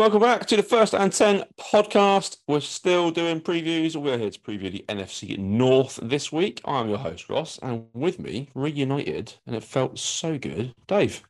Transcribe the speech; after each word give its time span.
Welcome 0.00 0.22
back 0.22 0.46
to 0.46 0.56
the 0.56 0.62
first 0.62 0.94
and 0.94 1.12
10 1.12 1.44
podcast. 1.60 2.38
We're 2.48 2.60
still 2.60 3.10
doing 3.10 3.38
previews. 3.42 3.96
We're 3.96 4.16
here 4.16 4.30
to 4.30 4.40
preview 4.40 4.72
the 4.72 4.82
NFC 4.88 5.36
North 5.36 5.98
this 6.02 6.32
week. 6.32 6.62
I'm 6.64 6.88
your 6.88 6.96
host, 6.96 7.28
Ross, 7.28 7.58
and 7.62 7.84
with 7.92 8.18
me, 8.18 8.48
reunited, 8.54 9.34
and 9.46 9.54
it 9.54 9.62
felt 9.62 9.98
so 9.98 10.38
good. 10.38 10.72
Dave. 10.86 11.22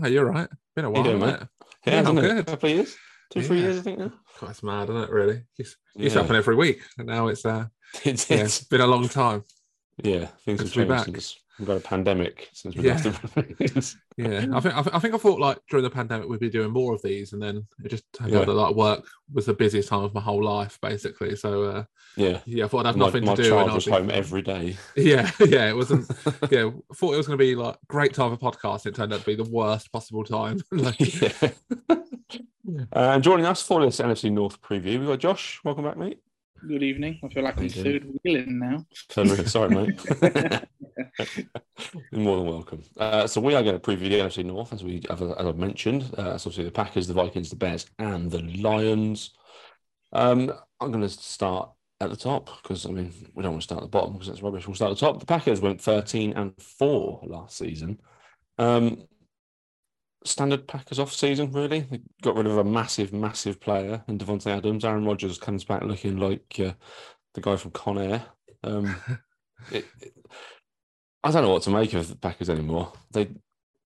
Oh, 0.00 0.06
you're 0.06 0.26
right. 0.26 0.48
Been 0.76 0.84
a 0.84 0.90
while, 0.92 1.02
doing, 1.02 1.18
mate? 1.18 1.40
it? 1.40 1.48
Yeah, 1.86 2.08
I'm 2.08 2.16
it? 2.18 2.20
good. 2.20 2.38
A 2.38 2.44
couple 2.44 2.70
of 2.70 2.76
years? 2.76 2.96
Two, 3.30 3.42
three 3.42 3.58
years, 3.58 3.78
I 3.78 3.82
think 3.82 3.98
now. 3.98 4.12
God, 4.40 4.50
it's 4.50 4.62
mad, 4.62 4.90
isn't 4.90 5.02
it? 5.02 5.10
Really, 5.10 5.42
used, 5.58 5.76
used 5.96 6.12
to 6.12 6.18
Yeah. 6.20 6.22
happen 6.22 6.36
every 6.36 6.54
week, 6.54 6.82
and 6.98 7.08
now 7.08 7.26
it's 7.26 7.44
uh, 7.44 7.66
It's, 8.04 8.30
yeah, 8.30 8.36
it's 8.36 8.62
been 8.62 8.80
a 8.80 8.86
long 8.86 9.08
time. 9.08 9.42
Yeah, 10.02 10.26
things 10.44 10.60
have 10.60 10.72
changed 10.72 10.88
back. 10.88 11.04
since 11.04 11.38
we've 11.58 11.68
got 11.68 11.76
a 11.76 11.80
pandemic 11.80 12.50
since 12.52 12.74
we 12.76 12.82
Yeah. 12.84 13.00
last. 13.74 13.96
Yeah, 14.16 14.46
I 14.54 14.60
think 14.60 14.74
I, 14.76 14.82
think- 14.82 14.94
I 14.94 14.98
think 15.00 15.14
I 15.14 15.18
thought 15.18 15.40
like 15.40 15.58
during 15.68 15.82
the 15.82 15.90
pandemic 15.90 16.28
we'd 16.28 16.38
be 16.38 16.48
doing 16.48 16.70
more 16.70 16.94
of 16.94 17.02
these, 17.02 17.32
and 17.32 17.42
then 17.42 17.66
it 17.84 17.88
just 17.88 18.04
turned 18.12 18.32
Yeah. 18.32 18.40
out 18.40 18.46
that 18.46 18.52
like 18.54 18.74
work 18.76 19.04
was 19.32 19.46
the 19.46 19.54
busiest 19.54 19.88
time 19.88 20.04
of 20.04 20.14
my 20.14 20.20
whole 20.20 20.42
life, 20.44 20.78
basically. 20.80 21.34
So 21.36 21.62
uh, 21.64 21.84
Yeah. 22.16 22.40
yeah, 22.46 22.64
I 22.64 22.68
thought 22.68 22.86
I'd 22.86 22.90
have 22.90 22.96
My, 22.96 23.06
nothing 23.06 23.24
my 23.24 23.34
to 23.34 23.42
do. 23.42 23.48
child 23.50 23.62
and 23.62 23.70
I'd 23.70 23.74
was 23.74 23.84
be- 23.86 23.90
home 23.90 24.10
every 24.10 24.42
day. 24.42 24.76
Yeah, 24.96 25.30
yeah, 25.40 25.68
it 25.68 25.74
wasn't. 25.76 26.08
yeah, 26.50 26.66
I 26.90 26.94
thought 26.94 27.14
it 27.14 27.16
was 27.16 27.26
going 27.26 27.38
to 27.38 27.44
be 27.44 27.54
like 27.56 27.76
great 27.88 28.14
time 28.14 28.36
for 28.36 28.52
podcast. 28.52 28.86
It 28.86 28.94
turned 28.94 29.12
out 29.12 29.20
to 29.20 29.26
be 29.26 29.34
the 29.34 29.44
worst 29.50 29.90
possible 29.92 30.22
time. 30.24 30.60
like, 30.70 30.96
yeah. 31.20 31.50
Uh, 31.90 33.10
and 33.14 33.22
joining 33.22 33.46
us 33.46 33.62
for 33.62 33.84
this 33.84 33.98
NFC 34.00 34.30
North 34.32 34.60
preview, 34.62 34.98
we've 34.98 35.06
got 35.06 35.18
Josh. 35.18 35.60
Welcome 35.64 35.84
back, 35.84 35.96
mate. 35.96 36.18
Good 36.66 36.82
evening. 36.82 37.20
I 37.22 37.28
feel 37.28 37.42
like 37.44 37.58
I'm 37.58 37.68
third 37.68 38.06
wheeling 38.22 38.58
now. 38.58 38.86
Sorry, 39.08 39.68
mate. 39.68 40.00
You're 42.10 42.20
more 42.20 42.38
than 42.38 42.46
welcome. 42.46 42.82
Uh, 42.96 43.26
so 43.26 43.40
we 43.40 43.54
are 43.54 43.62
going 43.62 43.78
to 43.78 43.80
preview 43.80 44.08
the 44.08 44.20
NFC 44.20 44.44
North, 44.44 44.72
as 44.72 44.82
we 44.82 45.02
as 45.10 45.20
I've 45.20 45.58
mentioned. 45.58 46.04
Uh, 46.16 46.38
so 46.38 46.48
obviously 46.48 46.64
the 46.64 46.70
Packers, 46.70 47.06
the 47.06 47.14
Vikings, 47.14 47.50
the 47.50 47.56
Bears, 47.56 47.86
and 47.98 48.30
the 48.30 48.40
Lions. 48.62 49.30
Um, 50.12 50.52
I'm 50.80 50.90
going 50.90 51.02
to 51.02 51.08
start 51.10 51.70
at 52.00 52.10
the 52.10 52.16
top 52.16 52.50
because 52.62 52.86
I 52.86 52.90
mean 52.90 53.12
we 53.34 53.42
don't 53.42 53.52
want 53.52 53.62
to 53.62 53.66
start 53.66 53.82
at 53.82 53.84
the 53.84 53.98
bottom 53.98 54.14
because 54.14 54.28
that's 54.28 54.42
rubbish. 54.42 54.66
We'll 54.66 54.74
start 54.74 54.92
at 54.92 54.98
the 54.98 55.06
top. 55.06 55.20
The 55.20 55.26
Packers 55.26 55.60
went 55.60 55.80
13 55.82 56.32
and 56.32 56.54
four 56.60 57.20
last 57.24 57.58
season. 57.58 58.00
Um, 58.58 59.02
standard 60.24 60.66
Packers 60.66 60.98
off 60.98 61.12
season, 61.12 61.52
really. 61.52 61.80
They 61.80 62.00
got 62.22 62.36
rid 62.36 62.46
of 62.46 62.58
a 62.58 62.64
massive, 62.64 63.12
massive 63.12 63.60
player 63.60 64.02
in 64.08 64.18
Davante 64.18 64.46
Adams. 64.48 64.84
Aaron 64.84 65.04
Rodgers 65.04 65.38
comes 65.38 65.64
back 65.64 65.82
looking 65.82 66.16
like 66.18 66.56
uh, 66.60 66.72
the 67.34 67.40
guy 67.40 67.56
from 67.56 67.72
Con 67.72 67.98
Air. 67.98 68.24
Um, 68.62 68.96
it, 69.72 69.84
it- 70.00 70.14
I 71.22 71.30
don't 71.30 71.42
know 71.42 71.50
what 71.52 71.62
to 71.62 71.70
make 71.70 71.94
of 71.94 72.08
the 72.08 72.16
Packers 72.16 72.50
anymore. 72.50 72.92
They, 73.12 73.28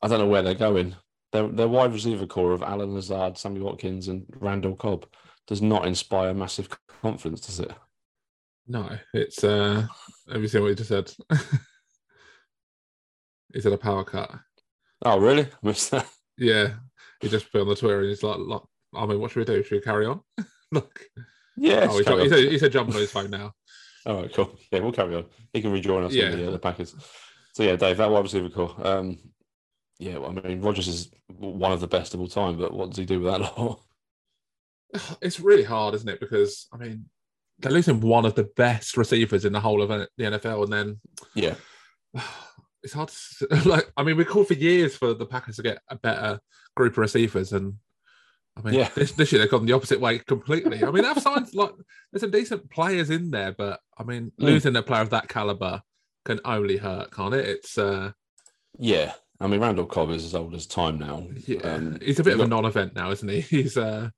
I 0.03 0.09
don't 0.09 0.19
know 0.19 0.26
where 0.26 0.43
they're 0.43 0.54
going. 0.54 0.97
Their 1.31 1.47
their 1.47 1.69
wide 1.69 1.93
receiver 1.93 2.26
core 2.26 2.53
of 2.53 2.64
Allen 2.64 2.94
Lazard, 2.94 3.38
Sammy 3.38 3.61
Watkins, 3.61 4.08
and 4.08 4.25
Randall 4.41 4.75
Cobb 4.75 5.06
does 5.46 5.62
not 5.62 5.87
inspire 5.87 6.34
massive 6.34 6.69
confidence, 7.02 7.43
does 7.43 7.61
it? 7.61 7.70
no, 8.67 8.91
it's 9.14 9.44
uh, 9.44 9.87
have 10.32 10.43
you 10.43 10.49
seen 10.49 10.62
what 10.62 10.69
he 10.70 10.75
just 10.75 10.88
said? 10.88 11.12
he 13.55 13.61
said 13.61 13.73
a 13.73 13.79
power 13.79 14.05
cut. 14.05 14.31
Oh, 15.05 15.19
really? 15.19 15.44
I 15.62 15.67
missed 15.67 15.91
that. 15.93 16.06
Yeah, 16.38 16.75
he 17.20 17.29
just 17.29 17.50
put 17.50 17.61
on 17.62 17.69
the 17.69 17.75
Twitter 17.76 18.00
and 18.00 18.08
he's 18.08 18.23
like, 18.23 18.38
like 18.38 18.62
I 18.94 19.06
mean, 19.06 19.20
what 19.20 19.31
should 19.31 19.40
we 19.40 19.55
do? 19.56 19.62
Should 19.62 19.76
we 19.76 19.81
carry 19.81 20.06
on? 20.06 20.20
Look, 20.73 21.00
Yeah. 21.56 21.87
oh, 21.90 21.99
he, 21.99 22.05
carry 22.05 22.17
he, 22.19 22.23
on. 22.23 22.29
said, 22.58 22.62
he 22.62 22.69
jump 22.70 22.90
on 22.90 22.96
his 22.96 23.11
phone 23.11 23.31
now. 23.31 23.52
All 24.06 24.23
right, 24.23 24.32
cool. 24.32 24.56
Yeah, 24.70 24.81
we'll 24.81 24.93
carry 24.93 25.14
on. 25.17 25.26
He 25.52 25.61
can 25.61 25.73
rejoin 25.73 26.05
us 26.05 26.12
Yeah. 26.12 26.31
in 26.31 26.38
the, 26.38 26.49
uh, 26.49 26.50
the 26.52 26.58
Packers. 26.58 26.94
So 27.55 27.62
yeah, 27.62 27.76
Dave, 27.76 27.96
that 27.96 28.11
wide 28.11 28.23
receiver 28.23 28.49
core. 28.49 28.75
Um, 28.82 29.19
yeah, 29.99 30.19
well, 30.19 30.31
I 30.38 30.49
mean, 30.49 30.61
Rodgers 30.62 30.87
is 30.88 31.11
one 31.26 31.73
of 31.73 31.81
the 31.81 31.88
best 31.88 32.14
of 32.14 32.20
all 32.20 32.29
time, 32.29 32.56
but 32.56 32.73
what 32.73 32.91
does 32.91 32.99
he 32.99 33.05
do 33.05 33.20
with 33.20 33.32
that 33.32 33.41
lot? 33.58 33.81
It's 35.20 35.41
really 35.41 35.64
hard, 35.64 35.94
isn't 35.94 36.08
it? 36.08 36.20
Because 36.20 36.67
I 36.73 36.76
mean, 36.76 37.06
they're 37.58 37.73
losing 37.73 38.00
one 38.00 38.25
of 38.25 38.34
the 38.37 38.44
best 38.56 38.96
receivers 38.96 39.44
in 39.44 39.52
the 39.52 39.61
whole 39.61 39.82
of 39.82 39.88
the 39.88 40.08
NFL, 40.25 40.64
and 40.64 40.73
then 40.73 41.00
Yeah, 41.34 41.55
it's 42.82 42.92
hard. 42.92 43.08
To, 43.38 43.46
like, 43.69 43.90
I 43.96 44.02
mean, 44.02 44.16
we 44.16 44.25
called 44.25 44.48
for 44.48 44.54
years 44.54 44.96
for 44.96 45.14
the 45.14 45.26
Packers 45.26 45.56
to 45.56 45.62
get 45.62 45.78
a 45.88 45.96
better 45.96 46.40
group 46.76 46.92
of 46.94 46.98
receivers, 46.98 47.52
and 47.52 47.75
I 48.56 48.62
mean, 48.62 48.75
Yeah. 48.75 48.88
this, 48.94 49.12
this 49.12 49.30
year 49.32 49.40
they've 49.40 49.50
gone 49.50 49.66
the 49.66 49.72
opposite 49.72 50.00
way 50.00 50.19
completely. 50.20 50.82
I 50.84 50.90
mean, 50.90 51.04
they've 51.04 51.22
signed 51.22 51.52
like 51.54 51.70
there's 52.12 52.22
some 52.22 52.30
decent 52.30 52.70
players 52.70 53.10
in 53.10 53.30
there, 53.30 53.52
but 53.56 53.80
I 53.98 54.02
mean, 54.04 54.32
Mm. 54.40 54.44
losing 54.44 54.76
a 54.76 54.82
player 54.82 55.02
of 55.02 55.10
that 55.10 55.28
caliber 55.28 55.82
can 56.25 56.40
only 56.44 56.76
hurt, 56.76 57.10
can't 57.12 57.34
it? 57.34 57.46
It's 57.46 57.78
uh, 57.78 58.12
yeah. 58.78 59.12
I 59.40 59.46
mean, 59.46 59.60
Randall 59.60 59.86
Cobb 59.86 60.10
is 60.10 60.24
as 60.24 60.34
old 60.34 60.52
as 60.56 60.66
time 60.66 60.98
now. 60.98 61.28
yeah, 61.46 61.60
Um, 61.60 61.98
he's 62.02 62.19
a 62.19 62.24
bit 62.24 62.34
of 62.34 62.40
a 62.40 62.46
non-event 62.48 62.96
now, 62.96 63.12
isn't 63.12 63.28
he? 63.28 63.40
He's 63.62 63.76
uh, 63.76 64.10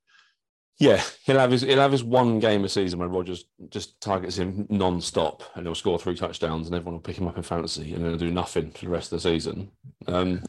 Yeah, 0.80 1.02
he'll 1.24 1.38
have 1.38 1.50
his 1.50 1.60
he'll 1.60 1.78
have 1.78 1.92
his 1.92 2.02
one 2.02 2.38
game 2.40 2.64
a 2.64 2.68
season 2.68 2.98
where 2.98 3.08
Rodgers 3.08 3.44
just 3.68 4.00
targets 4.00 4.38
him 4.38 4.66
non-stop 4.70 5.42
and 5.54 5.66
he'll 5.66 5.74
score 5.74 5.98
three 5.98 6.14
touchdowns 6.14 6.66
and 6.66 6.74
everyone 6.74 6.94
will 6.94 7.02
pick 7.02 7.18
him 7.18 7.28
up 7.28 7.36
in 7.36 7.42
fantasy 7.42 7.92
and 7.92 8.02
then 8.02 8.12
he'll 8.12 8.18
do 8.18 8.30
nothing 8.30 8.70
for 8.70 8.86
the 8.86 8.90
rest 8.90 9.12
of 9.12 9.22
the 9.22 9.28
season. 9.28 9.70
Um, 10.06 10.42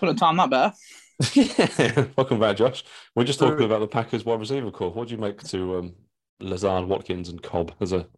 Couldn't 0.00 0.16
time 0.16 0.38
that 0.38 0.50
better. 0.50 0.74
yeah, 1.34 2.06
welcome 2.16 2.40
back, 2.40 2.56
Josh. 2.56 2.82
We're 3.14 3.22
just 3.22 3.38
talking 3.38 3.64
about 3.64 3.78
the 3.78 3.86
Packers 3.86 4.24
wide 4.24 4.40
receiver 4.40 4.72
core. 4.72 4.90
What 4.90 5.06
do 5.06 5.14
you 5.14 5.20
make 5.20 5.40
to 5.44 5.78
um, 5.78 5.94
Lazard, 6.40 6.86
Watkins, 6.86 7.28
and 7.28 7.40
Cobb 7.40 7.72
as 7.80 7.92
a 7.92 8.08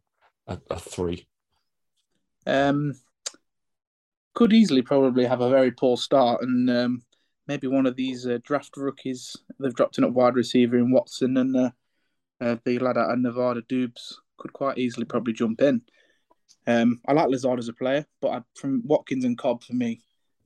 a, 0.47 0.59
a 0.71 0.81
three? 0.81 1.27
Um, 2.47 2.95
could 4.33 4.55
easily 4.55 4.81
probably 4.81 5.27
have 5.27 5.43
a 5.43 5.51
very 5.51 5.71
poor 5.71 5.99
start, 5.99 6.43
and 6.43 6.71
um, 6.71 7.03
maybe 7.53 7.67
one 7.67 7.85
of 7.85 7.97
these 7.97 8.27
uh, 8.27 8.39
draft 8.45 8.75
rookies 8.79 9.37
they've 9.61 9.75
dropped 9.75 9.99
in 9.99 10.05
at 10.05 10.13
wide 10.15 10.35
receiver 10.37 10.79
in 10.79 10.91
Watson 10.91 11.37
and 11.37 11.55
uh, 11.55 11.71
uh, 12.41 12.57
the 12.65 12.79
lad 12.79 12.97
out 12.97 13.11
of 13.11 13.19
Nevada 13.19 13.61
Doubs 13.69 14.19
could 14.39 14.55
quite 14.55 14.79
easily 14.79 15.05
probably 15.05 15.35
jump 15.35 15.61
in. 15.61 15.83
Um, 16.67 16.99
I 17.07 17.13
like 17.13 17.29
Lazard 17.29 17.59
as 17.59 17.69
a 17.69 17.75
player, 17.75 18.07
but 18.23 18.29
I, 18.31 18.41
from 18.55 18.83
Watkins 18.87 19.27
and 19.27 19.37
Cobb 19.37 19.63
for 19.63 19.75
me, 19.75 20.01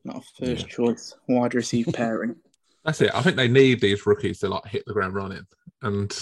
not 0.04 0.16
a 0.16 0.44
first 0.44 0.62
Yeah. 0.66 0.68
choice 0.72 1.14
wide 1.28 1.54
receiver 1.54 1.92
pairing. 1.92 2.34
That's 2.84 3.00
it. 3.00 3.14
I 3.14 3.22
think 3.22 3.36
they 3.36 3.48
need 3.48 3.80
these 3.80 4.04
rookies 4.04 4.40
to 4.40 4.48
like 4.48 4.66
hit 4.66 4.82
the 4.86 4.92
ground 4.92 5.14
running. 5.14 5.46
And 5.82 6.12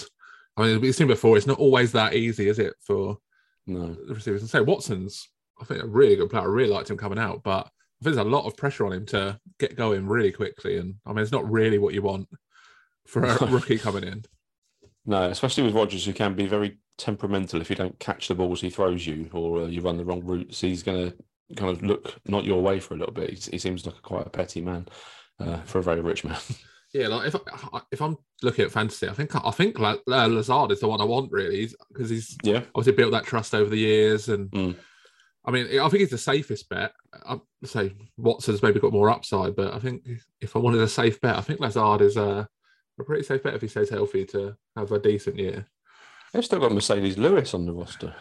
I 0.57 0.67
mean, 0.67 0.81
we've 0.81 0.93
seen 0.95 1.07
before, 1.07 1.35
it's 1.35 1.47
not 1.47 1.57
always 1.59 1.91
that 1.93 2.13
easy, 2.13 2.47
is 2.47 2.59
it, 2.59 2.75
for 2.81 3.17
No. 3.65 3.95
the 4.07 4.13
receivers? 4.13 4.41
And 4.41 4.49
say 4.49 4.61
Watson's, 4.61 5.29
I 5.59 5.65
think, 5.65 5.81
a 5.81 5.87
really 5.87 6.15
good 6.15 6.29
player. 6.29 6.43
I 6.43 6.45
really 6.45 6.69
liked 6.71 6.91
him 6.91 6.97
coming 6.97 7.19
out, 7.19 7.41
but 7.41 7.57
I 7.57 7.61
think 7.61 7.74
there's 8.05 8.17
a 8.17 8.23
lot 8.23 8.45
of 8.45 8.57
pressure 8.57 8.85
on 8.85 8.93
him 8.93 9.05
to 9.07 9.39
get 9.59 9.75
going 9.75 10.07
really 10.07 10.31
quickly. 10.31 10.77
And 10.77 10.95
I 11.05 11.09
mean, 11.09 11.19
it's 11.19 11.31
not 11.31 11.49
really 11.49 11.77
what 11.77 11.93
you 11.93 12.01
want 12.01 12.27
for 13.07 13.23
a 13.23 13.45
rookie 13.47 13.77
coming 13.77 14.03
in. 14.03 14.23
No, 15.05 15.29
especially 15.29 15.63
with 15.63 15.75
Rodgers, 15.75 16.05
who 16.05 16.13
can 16.13 16.33
be 16.33 16.47
very 16.47 16.79
temperamental 16.97 17.61
if 17.61 17.69
you 17.69 17.75
don't 17.75 17.99
catch 17.99 18.27
the 18.27 18.35
balls 18.35 18.61
he 18.61 18.69
throws 18.69 19.05
you 19.05 19.29
or 19.33 19.63
uh, 19.63 19.65
you 19.65 19.81
run 19.81 19.97
the 19.97 20.05
wrong 20.05 20.23
routes. 20.23 20.61
He's 20.61 20.83
going 20.83 21.11
to 21.11 21.17
kind 21.55 21.71
of 21.71 21.83
look 21.83 22.15
not 22.25 22.45
your 22.45 22.61
way 22.61 22.79
for 22.79 22.95
a 22.95 22.97
little 22.97 23.13
bit. 23.13 23.31
He, 23.31 23.51
he 23.51 23.57
seems 23.57 23.85
like 23.85 23.97
a 23.97 24.01
quite 24.01 24.25
a 24.25 24.29
petty 24.29 24.61
man 24.61 24.87
uh, 25.39 25.57
for 25.57 25.79
a 25.79 25.83
very 25.83 26.01
rich 26.01 26.23
man. 26.23 26.39
Yeah, 26.93 27.09
like 27.09 27.27
if 27.27 27.35
I, 27.73 27.81
if 27.91 28.01
I'm 28.01 28.15
looking 28.41 28.63
at 28.63 28.71
fantasy, 28.71 29.09
I 29.09 29.11
think 29.11 29.35
I 29.35 29.51
think 29.51 29.77
uh, 29.81 29.97
Lazard 30.07 30.71
is 30.71 30.79
the 30.79 30.87
one 30.87 31.01
I 31.01 31.03
want 31.03 31.29
really, 31.29 31.69
because 31.91 32.09
he's 32.09 32.37
yeah, 32.41 32.61
obviously 32.73 32.93
built 32.93 33.11
that 33.11 33.25
trust 33.25 33.53
over 33.53 33.69
the 33.69 33.77
years 33.77 34.29
and 34.29 34.49
Mm. 34.51 34.75
I 35.45 35.51
mean 35.51 35.79
I 35.79 35.89
think 35.89 36.03
it's 36.03 36.11
the 36.11 36.17
safest 36.17 36.69
bet. 36.69 36.91
I'd 37.25 37.39
say 37.63 37.93
Watson's 38.17 38.63
maybe 38.63 38.79
got 38.79 38.93
more 38.93 39.09
upside, 39.09 39.55
but 39.55 39.73
I 39.73 39.79
think 39.79 40.07
if 40.41 40.55
I 40.55 40.59
wanted 40.59 40.81
a 40.81 40.87
safe 40.87 41.21
bet, 41.21 41.37
I 41.37 41.41
think 41.41 41.59
Lazard 41.59 42.01
is 42.01 42.17
a, 42.17 42.47
a 42.99 43.03
pretty 43.03 43.23
safe 43.23 43.43
bet 43.43 43.53
if 43.53 43.61
he 43.61 43.67
stays 43.67 43.89
healthy 43.89 44.25
to 44.25 44.55
have 44.75 44.91
a 44.91 44.99
decent 44.99 45.37
year. 45.37 45.67
they've 46.33 46.45
still 46.45 46.59
got 46.59 46.71
Marcedes 46.71 47.17
Lewis 47.17 47.53
on 47.53 47.65
the 47.65 47.73
roster. 47.73 48.13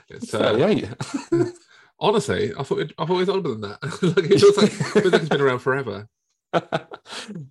It's 0.09 0.33
uh, 0.33 0.39
38. 0.39 0.89
honestly, 1.99 2.51
I 2.57 2.63
thought 2.63 2.79
it, 2.79 2.93
I 2.97 3.05
thought 3.05 3.13
he 3.13 3.19
was 3.19 3.29
older 3.29 3.49
than 3.49 3.61
that. 3.61 3.79
like, 4.01 4.29
it 4.29 4.39
feels 4.39 4.57
like, 4.57 4.95
like 4.95 5.21
he's 5.21 5.29
been 5.29 5.39
around 5.39 5.59
forever. 5.59 6.07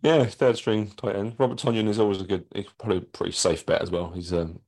yeah, 0.03 0.25
third 0.27 0.57
string 0.57 0.89
tight 0.89 1.17
end. 1.17 1.37
Robert 1.39 1.59
Tonyan 1.59 1.89
is 1.89 1.99
always 1.99 2.21
a 2.21 2.25
good, 2.25 2.45
he's 2.55 2.67
probably 2.79 2.99
a 2.99 3.01
pretty 3.03 3.33
safe 3.33 3.65
bet 3.65 3.81
as 3.81 3.91
well. 3.91 4.11
He's 4.11 4.33
um, 4.33 4.61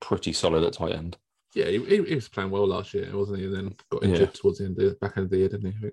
pretty 0.00 0.32
solid 0.32 0.62
at 0.62 0.74
tight 0.74 0.92
end. 0.92 1.16
Yeah, 1.54 1.66
he, 1.66 2.02
he, 2.04 2.14
was 2.14 2.28
playing 2.28 2.50
well 2.50 2.66
last 2.66 2.94
year, 2.94 3.08
wasn't 3.16 3.38
he? 3.38 3.44
And 3.44 3.54
then 3.54 3.76
got 3.90 4.02
injured 4.02 4.20
Yeah. 4.20 4.26
towards 4.26 4.58
the 4.58 4.64
end 4.64 4.78
of 4.78 4.90
the 4.90 4.96
back 5.00 5.16
end 5.16 5.24
of 5.24 5.30
the 5.30 5.38
year, 5.38 5.48
didn't 5.48 5.72
he? 5.72 5.90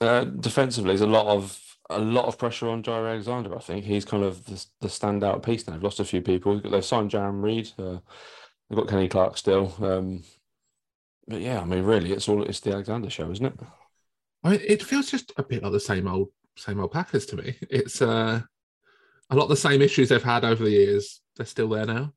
Uh, 0.00 0.24
defensively, 0.24 0.90
there's 0.90 1.00
a 1.02 1.06
lot 1.06 1.26
of 1.26 1.60
a 1.90 1.98
lot 1.98 2.24
of 2.24 2.38
pressure 2.38 2.68
on 2.68 2.82
Jaire 2.82 3.10
Alexander. 3.10 3.54
I 3.54 3.60
think 3.60 3.84
he's 3.84 4.06
kind 4.06 4.24
of 4.24 4.44
the, 4.46 4.64
the 4.80 4.88
standout 4.88 5.44
piece 5.44 5.66
now. 5.66 5.74
They've 5.74 5.82
lost 5.82 6.00
a 6.00 6.04
few 6.04 6.22
people. 6.22 6.58
They've 6.60 6.84
signed 6.84 7.10
Jarran 7.10 7.42
Reed. 7.42 7.70
Uh, 7.78 7.98
they've 8.68 8.78
got 8.78 8.88
Kenny 8.88 9.08
Clark 9.08 9.36
still. 9.36 9.74
Um, 9.80 10.24
but 11.28 11.40
yeah, 11.40 11.60
I 11.60 11.64
mean, 11.64 11.84
really, 11.84 12.12
it's 12.12 12.28
all 12.28 12.42
it's 12.42 12.60
the 12.60 12.72
Alexander 12.72 13.10
show, 13.10 13.30
isn't 13.30 13.44
it? 13.44 13.54
I 14.42 14.50
mean, 14.50 14.60
it 14.66 14.82
feels 14.82 15.10
just 15.10 15.32
a 15.36 15.42
bit 15.42 15.62
like 15.62 15.72
the 15.72 15.80
same 15.80 16.08
old, 16.08 16.28
same 16.56 16.80
old 16.80 16.92
Packers 16.92 17.26
to 17.26 17.36
me. 17.36 17.56
It's 17.70 18.00
uh, 18.02 18.40
a 19.30 19.36
lot 19.36 19.44
of 19.44 19.48
the 19.50 19.56
same 19.56 19.82
issues 19.82 20.08
they've 20.08 20.22
had 20.22 20.44
over 20.44 20.64
the 20.64 20.70
years. 20.70 21.20
They're 21.36 21.46
still 21.46 21.68
there 21.68 21.86
now. 21.86 22.12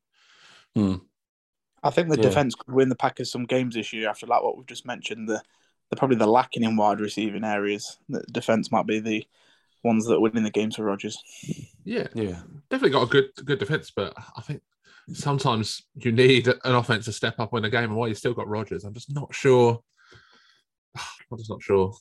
I 1.84 1.90
think 1.90 2.10
the 2.10 2.18
Yeah. 2.18 2.24
defense 2.24 2.56
could 2.56 2.74
win 2.74 2.90
the 2.90 2.96
Packers 2.96 3.32
some 3.32 3.46
games 3.46 3.76
this 3.76 3.94
year 3.94 4.10
after 4.10 4.26
like 4.26 4.42
what 4.44 4.58
we've 4.58 4.66
just 4.66 4.86
mentioned. 4.86 5.30
The 5.30 5.42
they're 5.90 5.98
probably 5.98 6.18
the 6.18 6.28
lacking 6.28 6.64
in 6.64 6.76
wide 6.76 7.00
receiving 7.00 7.46
areas. 7.46 7.98
The 8.10 8.22
defense 8.32 8.72
might 8.74 8.86
be 8.86 9.00
the 9.00 9.26
ones 9.84 10.06
that 10.06 10.16
are 10.16 10.20
winning 10.20 10.44
the 10.44 10.50
games 10.50 10.76
for 10.76 10.84
Rodgers. 10.84 11.18
Yeah, 11.86 12.08
Yeah. 12.14 12.42
definitely 12.70 12.90
got 12.90 13.04
a 13.04 13.10
good 13.10 13.30
good 13.46 13.60
defense, 13.60 13.92
but 13.96 14.14
I 14.36 14.42
think 14.42 14.62
sometimes 15.14 15.84
you 15.96 16.12
need 16.12 16.48
an 16.48 16.76
offense 16.76 17.06
to 17.06 17.14
step 17.14 17.40
up 17.40 17.54
when 17.54 17.64
a 17.64 17.70
game, 17.70 17.86
and 17.86 17.96
while 17.96 18.10
you 18.10 18.16
still 18.16 18.34
got 18.34 18.50
Rodgers. 18.50 18.84
I'm 18.84 18.94
just 18.94 19.14
not 19.14 19.34
sure. 19.34 19.82
I'm 21.32 21.38
just 21.38 21.50
not 21.50 21.62
sure 21.62 21.94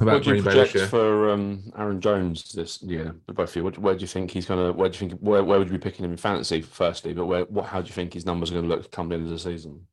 What 0.10 0.22
do 0.22 0.30
you 0.30 0.36
Green 0.36 0.42
project 0.42 0.74
year. 0.74 0.86
for 0.86 1.30
um, 1.30 1.70
Aaron 1.76 2.00
Jones 2.00 2.52
this 2.52 2.82
year? 2.82 3.14
Both 3.26 3.50
of 3.50 3.56
you. 3.56 3.64
What, 3.64 3.78
where 3.78 3.94
do 3.94 4.00
you 4.00 4.06
think 4.06 4.30
he's 4.30 4.46
gonna? 4.46 4.72
Where 4.72 4.88
do 4.88 4.94
you 4.94 5.10
think? 5.10 5.20
Where, 5.20 5.44
where 5.44 5.58
would 5.58 5.68
you 5.68 5.76
be 5.76 5.82
picking 5.82 6.04
him 6.04 6.12
in 6.12 6.16
fantasy? 6.16 6.62
Firstly, 6.62 7.12
but 7.12 7.26
where? 7.26 7.44
What? 7.44 7.66
How 7.66 7.82
do 7.82 7.88
you 7.88 7.92
think 7.92 8.14
his 8.14 8.24
numbers 8.24 8.50
are 8.50 8.54
going 8.54 8.68
to 8.68 8.74
look 8.74 8.90
come 8.90 9.10
the 9.10 9.16
end 9.16 9.24
of 9.24 9.30
the 9.30 9.38
season? 9.38 9.86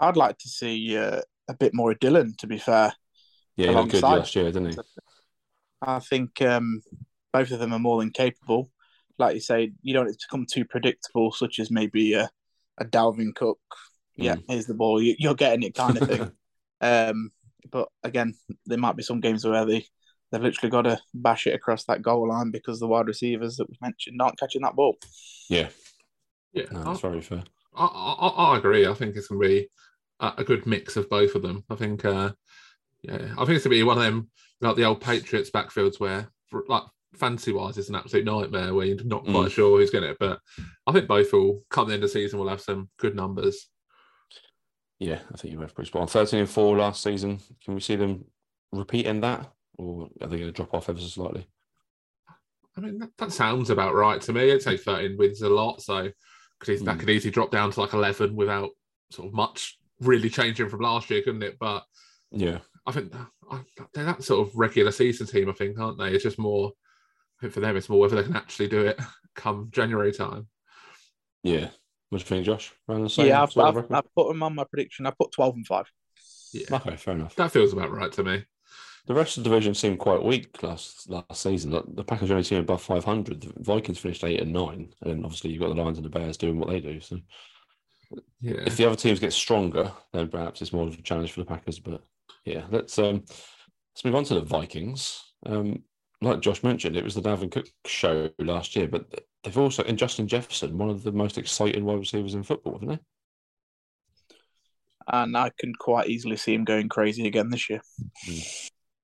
I'd 0.00 0.16
like 0.16 0.38
to 0.38 0.48
see 0.48 0.96
uh, 0.96 1.20
a 1.48 1.54
bit 1.54 1.72
more 1.72 1.92
of 1.92 2.00
Dillon. 2.00 2.34
To 2.38 2.46
be 2.48 2.58
fair, 2.58 2.92
Yeah, 3.56 3.68
he 3.68 3.74
looked 3.74 3.92
good 3.92 4.02
last 4.02 4.34
year, 4.34 4.50
didn't 4.50 4.70
he? 4.72 4.78
I 5.80 6.00
think 6.00 6.42
um, 6.42 6.82
both 7.32 7.52
of 7.52 7.60
them 7.60 7.72
are 7.72 7.78
more 7.78 8.00
than 8.00 8.10
capable. 8.10 8.70
Like 9.18 9.34
you 9.34 9.40
say, 9.40 9.72
you 9.82 9.94
don't 9.94 10.06
want 10.06 10.16
it 10.16 10.20
to 10.20 10.26
become 10.28 10.46
too 10.50 10.64
predictable, 10.64 11.30
such 11.30 11.60
as 11.60 11.70
maybe 11.70 12.14
a, 12.14 12.28
a 12.78 12.84
Dalvin 12.84 13.34
Cook. 13.34 13.60
Yeah, 14.16 14.36
here's 14.48 14.66
the 14.66 14.74
ball. 14.74 15.00
You're 15.00 15.34
getting 15.34 15.62
it, 15.62 15.74
kind 15.74 15.96
of 15.96 16.08
thing. 16.08 16.32
um, 16.82 17.30
but 17.70 17.88
again, 18.02 18.34
there 18.66 18.78
might 18.78 18.96
be 18.96 19.02
some 19.02 19.20
games 19.20 19.44
where 19.44 19.64
they 19.64 19.86
they've 20.30 20.42
literally 20.42 20.70
got 20.70 20.82
to 20.82 20.98
bash 21.14 21.46
it 21.46 21.54
across 21.54 21.84
that 21.84 22.02
goal 22.02 22.28
line 22.28 22.50
because 22.50 22.80
the 22.80 22.86
wide 22.88 23.06
receivers 23.06 23.56
that 23.56 23.68
we 23.68 23.76
mentioned 23.82 24.20
aren't 24.20 24.38
catching 24.38 24.62
that 24.62 24.74
ball. 24.76 24.96
yeah, 25.48 25.68
Yeah, 26.52 26.64
no, 26.70 26.92
I, 26.92 26.94
very 26.94 27.20
fair. 27.20 27.44
I, 27.74 27.84
I, 27.86 28.28
I 28.54 28.58
agree. 28.58 28.86
I 28.86 28.94
think 28.94 29.16
it's 29.16 29.28
going 29.28 29.40
to 29.42 29.48
be 29.48 29.68
a, 30.20 30.32
a 30.38 30.44
good 30.44 30.66
mix 30.66 30.96
of 30.96 31.08
both 31.08 31.34
of 31.34 31.42
them. 31.42 31.64
I 31.70 31.74
think, 31.76 32.04
uh, 32.04 32.32
yeah, 33.02 33.14
I 33.38 33.44
think 33.44 33.50
it's 33.56 33.64
going 33.64 33.76
to 33.76 33.80
be 33.80 33.82
one 33.82 33.98
of 33.98 34.04
them 34.04 34.30
like 34.60 34.76
the 34.76 34.84
old 34.84 35.00
Patriots 35.00 35.50
backfields 35.50 36.00
where, 36.00 36.30
for, 36.48 36.64
like 36.68 36.84
fancy 37.14 37.52
wise, 37.52 37.78
it's 37.78 37.88
an 37.88 37.96
absolute 37.96 38.24
nightmare 38.24 38.74
where 38.74 38.86
you're 38.86 39.04
not 39.04 39.24
quite 39.24 39.48
Mm. 39.48 39.52
sure 39.52 39.78
who's 39.78 39.90
getting 39.90 40.10
it. 40.10 40.16
But 40.20 40.40
I 40.86 40.92
think 40.92 41.08
both 41.08 41.32
will 41.32 41.62
come 41.70 41.88
the 41.88 41.94
end 41.94 42.04
of 42.04 42.10
the 42.10 42.12
season. 42.12 42.38
will 42.38 42.48
have 42.48 42.60
some 42.60 42.88
good 42.98 43.16
numbers. 43.16 43.68
Yeah, 45.04 45.18
I 45.32 45.36
think 45.36 45.52
you 45.52 45.58
were 45.58 45.66
pretty 45.66 45.88
spot 45.88 46.02
on. 46.02 46.08
Thirteen 46.08 46.40
and 46.40 46.48
four 46.48 46.76
last 46.76 47.02
season. 47.02 47.40
Can 47.64 47.74
we 47.74 47.80
see 47.80 47.96
them 47.96 48.24
repeating 48.70 49.20
that, 49.22 49.50
or 49.76 50.08
are 50.20 50.28
they 50.28 50.36
going 50.38 50.48
to 50.48 50.52
drop 50.52 50.72
off 50.74 50.88
ever 50.88 51.00
so 51.00 51.06
slightly? 51.08 51.46
I 52.76 52.80
mean, 52.80 52.98
that, 52.98 53.10
that 53.18 53.32
sounds 53.32 53.68
about 53.70 53.94
right 53.94 54.20
to 54.22 54.32
me. 54.32 54.52
I'd 54.52 54.62
say 54.62 54.76
13 54.76 55.16
wins 55.18 55.42
a 55.42 55.48
lot, 55.48 55.82
so 55.82 56.08
could 56.60 56.72
eas- 56.72 56.82
that 56.84 56.96
Mm. 56.96 57.00
could 57.00 57.10
easily 57.10 57.32
drop 57.32 57.50
down 57.50 57.70
to 57.72 57.80
like 57.80 57.92
11 57.94 58.36
without 58.36 58.70
sort 59.10 59.26
of 59.28 59.34
much 59.34 59.76
really 60.00 60.30
changing 60.30 60.68
from 60.68 60.80
last 60.80 61.10
year, 61.10 61.20
couldn't 61.22 61.42
it? 61.42 61.58
But 61.58 61.84
Yeah, 62.30 62.60
I 62.86 62.92
think 62.92 63.12
they're 63.92 64.04
that 64.04 64.22
sort 64.22 64.46
of 64.46 64.54
regular 64.54 64.92
season 64.92 65.26
team, 65.26 65.50
I 65.50 65.52
think, 65.52 65.78
aren't 65.78 65.98
they? 65.98 66.12
It's 66.14 66.22
just 66.22 66.38
more, 66.38 66.72
I 67.38 67.40
think 67.42 67.52
for 67.54 67.60
them, 67.60 67.76
it's 67.76 67.88
more 67.88 67.98
whether 68.00 68.16
they 68.16 68.22
can 68.22 68.36
actually 68.36 68.68
do 68.68 68.86
it 68.86 68.98
come 69.34 69.68
January 69.72 70.12
time. 70.12 70.46
yeah. 71.42 71.70
What 72.12 72.18
do 72.18 72.24
you 72.24 72.28
think, 72.28 72.44
Josh? 72.44 72.70
Around 72.86 73.04
the 73.04 73.08
same 73.08 73.26
yeah, 73.28 73.42
I've, 73.42 73.56
I've. 73.56 73.90
I've 73.90 74.14
put 74.14 74.28
them 74.28 74.42
on 74.42 74.54
my 74.54 74.64
prediction. 74.64 75.06
I 75.06 75.12
put 75.18 75.32
twelve 75.32 75.54
and 75.54 75.66
five. 75.66 75.86
Yeah, 76.52 76.66
Okay, 76.76 76.94
fair 76.96 77.14
enough. 77.14 77.34
that 77.36 77.50
feels 77.52 77.72
about 77.72 77.90
right 77.90 78.12
to 78.12 78.22
me. 78.22 78.44
The 79.06 79.14
rest 79.14 79.38
of 79.38 79.44
the 79.44 79.48
division 79.48 79.72
seemed 79.72 79.98
quite 79.98 80.22
weak 80.22 80.62
last 80.62 81.08
last 81.08 81.40
season. 81.42 81.70
Like, 81.70 81.84
The 81.88 82.04
Packers 82.04 82.30
only 82.30 82.42
team 82.44 82.58
above 82.58 82.82
500. 82.82 83.40
The 83.40 83.52
Vikings 83.60 83.98
finished 83.98 84.24
eight 84.24 84.42
and 84.42 84.52
nine, 84.52 84.92
and 85.00 85.10
then 85.10 85.24
obviously 85.24 85.50
you've 85.52 85.62
got 85.62 85.74
the 85.74 85.82
Lions 85.82 85.96
and 85.96 86.04
the 86.04 86.10
Bears 86.10 86.36
doing 86.36 86.58
what 86.58 86.68
they 86.68 86.80
do. 86.80 87.00
So 87.00 87.18
Yeah. 88.42 88.60
if 88.66 88.76
the 88.76 88.84
other 88.84 88.94
teams 88.96 89.18
get 89.18 89.32
stronger, 89.32 89.90
then 90.12 90.28
perhaps 90.28 90.60
it's 90.60 90.74
more 90.74 90.86
of 90.86 90.92
a 90.98 91.00
challenge 91.00 91.32
for 91.32 91.40
the 91.40 91.46
Packers. 91.46 91.78
But 91.78 92.02
yeah, 92.44 92.64
let's 92.70 92.98
um 92.98 93.24
let's 93.94 94.04
move 94.04 94.16
on 94.16 94.24
to 94.24 94.34
the 94.34 94.42
Vikings. 94.42 95.22
Um, 95.46 95.84
like 96.20 96.40
Josh 96.40 96.62
mentioned, 96.62 96.94
it 96.94 97.04
was 97.04 97.14
the 97.14 97.22
Dalvin 97.22 97.50
Cook 97.50 97.68
show 97.86 98.28
last 98.38 98.76
year, 98.76 98.86
but 98.86 99.24
they've 99.42 99.58
also 99.58 99.82
in 99.84 99.96
Justin 99.96 100.28
Jefferson, 100.28 100.78
one 100.78 100.90
of 100.90 101.02
the 101.02 101.12
most 101.12 101.38
exciting 101.38 101.84
wide 101.84 101.98
receivers 101.98 102.34
in 102.34 102.42
football, 102.42 102.74
haven't 102.74 102.88
they? 102.88 102.98
And 105.08 105.36
I 105.36 105.50
can 105.58 105.74
quite 105.74 106.08
easily 106.08 106.36
see 106.36 106.54
him 106.54 106.64
going 106.64 106.88
crazy 106.88 107.26
again 107.26 107.50
this 107.50 107.68
year. 107.68 107.82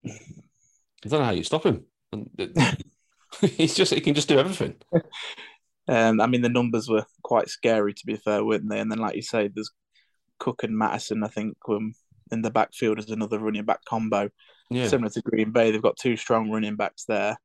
I 0.04 1.08
don't 1.08 1.20
know 1.20 1.26
how 1.26 1.32
you 1.32 1.44
stop 1.44 1.64
him. 1.64 1.84
He's 3.40 3.74
just 3.74 3.92
he 3.92 4.00
can 4.00 4.14
just 4.14 4.28
do 4.28 4.38
everything. 4.38 4.76
Um, 5.88 6.20
I 6.20 6.26
mean, 6.26 6.42
the 6.42 6.50
numbers 6.50 6.86
were 6.86 7.06
quite 7.22 7.48
scary, 7.48 7.94
to 7.94 8.06
be 8.06 8.16
fair, 8.16 8.44
weren't 8.44 8.68
they? 8.68 8.78
And 8.78 8.92
then, 8.92 8.98
like 8.98 9.16
you 9.16 9.22
say, 9.22 9.48
there's 9.48 9.70
Cook 10.38 10.62
and 10.62 10.76
Madison, 10.76 11.24
I 11.24 11.28
think, 11.28 11.56
um, 11.66 11.94
in 12.30 12.42
the 12.42 12.50
backfield 12.50 12.98
is 12.98 13.08
another 13.08 13.38
running 13.38 13.64
back 13.64 13.84
combo. 13.86 14.28
Yeah. 14.68 14.88
Similar 14.88 15.08
to 15.10 15.22
Green 15.22 15.50
Bay, 15.50 15.70
they've 15.70 15.80
got 15.80 15.96
two 15.96 16.18
strong 16.18 16.50
running 16.50 16.76
backs 16.76 17.04
there. 17.06 17.38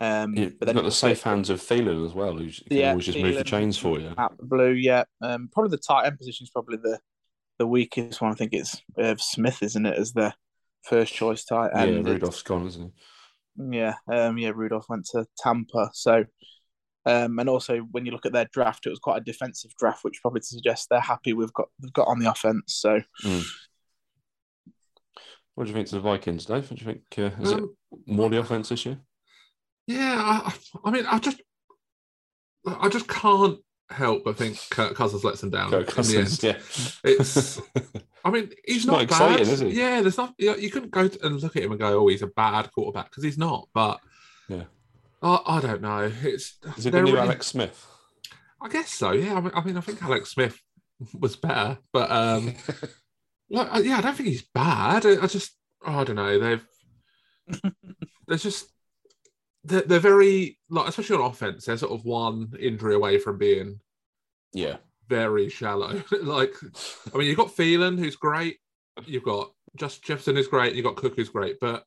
Um, 0.00 0.34
Yeah, 0.34 0.50
but 0.58 0.66
they've 0.66 0.74
got 0.74 0.84
the 0.84 0.90
safe 0.90 1.22
hands 1.22 1.50
of 1.50 1.60
Thielen 1.60 2.06
as 2.06 2.14
well, 2.14 2.36
who 2.36 2.48
can 2.50 2.78
Yeah, 2.78 2.90
always 2.90 3.06
just 3.06 3.18
move 3.18 3.36
the 3.36 3.44
chains 3.44 3.78
for 3.78 3.98
you. 3.98 4.12
Out 4.16 4.36
the 4.38 4.44
blue, 4.46 4.72
yeah. 4.72 5.04
Um, 5.20 5.48
probably 5.52 5.70
the 5.70 5.78
tight 5.78 6.06
end 6.06 6.18
position 6.18 6.44
is 6.44 6.50
probably 6.50 6.78
the 6.78 7.00
the 7.58 7.66
weakest 7.66 8.20
one. 8.20 8.30
I 8.30 8.34
think 8.36 8.52
it's 8.52 8.80
uh, 8.96 9.16
Smith, 9.18 9.62
isn't 9.62 9.84
it, 9.86 9.98
as 9.98 10.12
the 10.12 10.32
first 10.84 11.12
choice 11.12 11.44
tight 11.44 11.70
Yeah, 11.74 11.80
end? 11.82 12.06
Rudolph's 12.06 12.42
gone, 12.42 12.66
isn't 12.68 12.82
he? 12.82 12.92
Yeah, 13.76 13.94
um, 14.12 14.38
yeah. 14.38 14.52
Rudolph 14.54 14.86
went 14.88 15.06
to 15.12 15.26
Tampa, 15.36 15.90
so 15.92 16.24
um, 17.06 17.38
and 17.38 17.48
also 17.48 17.78
when 17.90 18.06
you 18.06 18.12
look 18.12 18.26
at 18.26 18.32
their 18.32 18.48
draft, 18.52 18.86
it 18.86 18.90
was 18.90 18.98
quite 19.00 19.18
a 19.20 19.24
defensive 19.24 19.72
draft, 19.78 20.04
which 20.04 20.20
probably 20.22 20.42
suggests 20.42 20.86
they're 20.88 21.00
happy 21.00 21.32
with 21.32 21.52
got 21.54 21.68
they've 21.80 21.92
got 21.92 22.08
on 22.08 22.20
the 22.20 22.30
offense. 22.30 22.74
So? 22.76 23.00
Mm. 23.24 23.42
What 25.54 25.64
do 25.64 25.70
you 25.70 25.74
think 25.74 25.88
to 25.88 25.96
the 25.96 26.00
Vikings, 26.00 26.44
Dave? 26.46 26.70
What 26.70 26.78
do 26.78 26.84
you 26.84 26.92
think? 26.92 27.02
Uh, 27.18 27.42
is 27.42 27.52
Um, 27.52 27.74
it 27.92 27.98
more 28.06 28.30
the 28.30 28.38
offense 28.38 28.68
this 28.68 28.86
year? 28.86 29.00
Yeah, 29.88 30.16
I, 30.46 30.54
I 30.84 30.90
mean, 30.90 31.06
I 31.06 31.18
just, 31.18 31.40
I 32.66 32.88
just 32.88 33.08
can't 33.08 33.58
help 33.90 34.22
but 34.24 34.36
think 34.36 34.58
Kirk 34.70 34.94
Cousins 34.94 35.24
lets 35.24 35.42
him 35.42 35.50
down. 35.50 35.70
Kirk 35.70 35.80
in 35.80 35.86
the 35.86 35.92
Cousins, 35.92 36.44
end. 36.44 36.56
yeah. 37.04 37.10
It's- 37.10 37.60
I 38.24 38.30
mean, 38.30 38.50
he's 38.66 38.84
not, 38.84 38.92
not 38.94 39.02
exciting, 39.02 39.46
bad. 39.46 39.52
is 39.54 39.60
he? 39.60 39.68
Yeah, 39.70 40.02
there's 40.02 40.18
not. 40.18 40.34
You, 40.38 40.50
know, 40.50 40.56
you 40.56 40.70
couldn't 40.70 40.90
go 40.90 41.08
to, 41.08 41.26
and 41.26 41.40
look 41.40 41.56
at 41.56 41.62
him 41.62 41.70
and 41.70 41.80
go, 41.80 42.00
"Oh, 42.04 42.08
he's 42.08 42.20
a 42.20 42.26
bad 42.26 42.70
quarterback," 42.72 43.10
because 43.10 43.24
he's 43.24 43.38
not. 43.38 43.68
But 43.72 44.00
Yeah. 44.48 44.64
I, 45.22 45.40
I 45.46 45.60
don't 45.60 45.80
know. 45.80 46.12
It's 46.22 46.58
Is 46.76 46.84
it 46.84 46.90
they're 46.90 47.00
the 47.00 47.06
new 47.06 47.12
really- 47.14 47.24
Alex 47.26 47.46
Smith? 47.46 47.86
I 48.60 48.68
guess 48.68 48.90
so. 48.90 49.12
Yeah. 49.12 49.36
I 49.36 49.40
mean, 49.40 49.52
I 49.54 49.64
mean, 49.64 49.76
I 49.78 49.80
think 49.80 50.02
Alex 50.02 50.30
Smith 50.32 50.60
was 51.18 51.36
better, 51.36 51.78
but 51.92 52.10
um, 52.10 52.54
like, 53.50 53.74
uh, 53.74 53.78
yeah, 53.82 53.98
I 53.98 54.00
don't 54.02 54.16
think 54.16 54.28
he's 54.28 54.46
bad. 54.52 55.06
I, 55.06 55.22
I 55.22 55.26
just, 55.28 55.56
oh, 55.86 56.00
I 56.00 56.04
don't 56.04 56.16
know. 56.16 56.38
They've, 56.38 56.66
there's 58.26 58.42
just, 58.42 58.68
they're, 59.68 59.82
they're 59.82 60.00
very 60.00 60.58
like, 60.70 60.88
especially 60.88 61.16
on 61.16 61.30
offense. 61.30 61.64
They're 61.64 61.76
sort 61.76 61.92
of 61.92 62.04
one 62.04 62.52
injury 62.58 62.94
away 62.94 63.18
from 63.18 63.38
being 63.38 63.80
yeah. 64.52 64.76
very 65.08 65.48
shallow. 65.48 66.02
like, 66.22 66.54
I 67.12 67.18
mean, 67.18 67.28
you've 67.28 67.36
got 67.36 67.54
Thielen, 67.54 67.98
who's 67.98 68.16
great. 68.16 68.58
You've 69.06 69.24
got 69.24 69.52
just 69.76 70.02
Jefferson, 70.02 70.36
who's 70.36 70.48
great. 70.48 70.74
You've 70.74 70.84
got 70.84 70.96
Cook, 70.96 71.14
who's 71.16 71.28
great. 71.28 71.60
But 71.60 71.84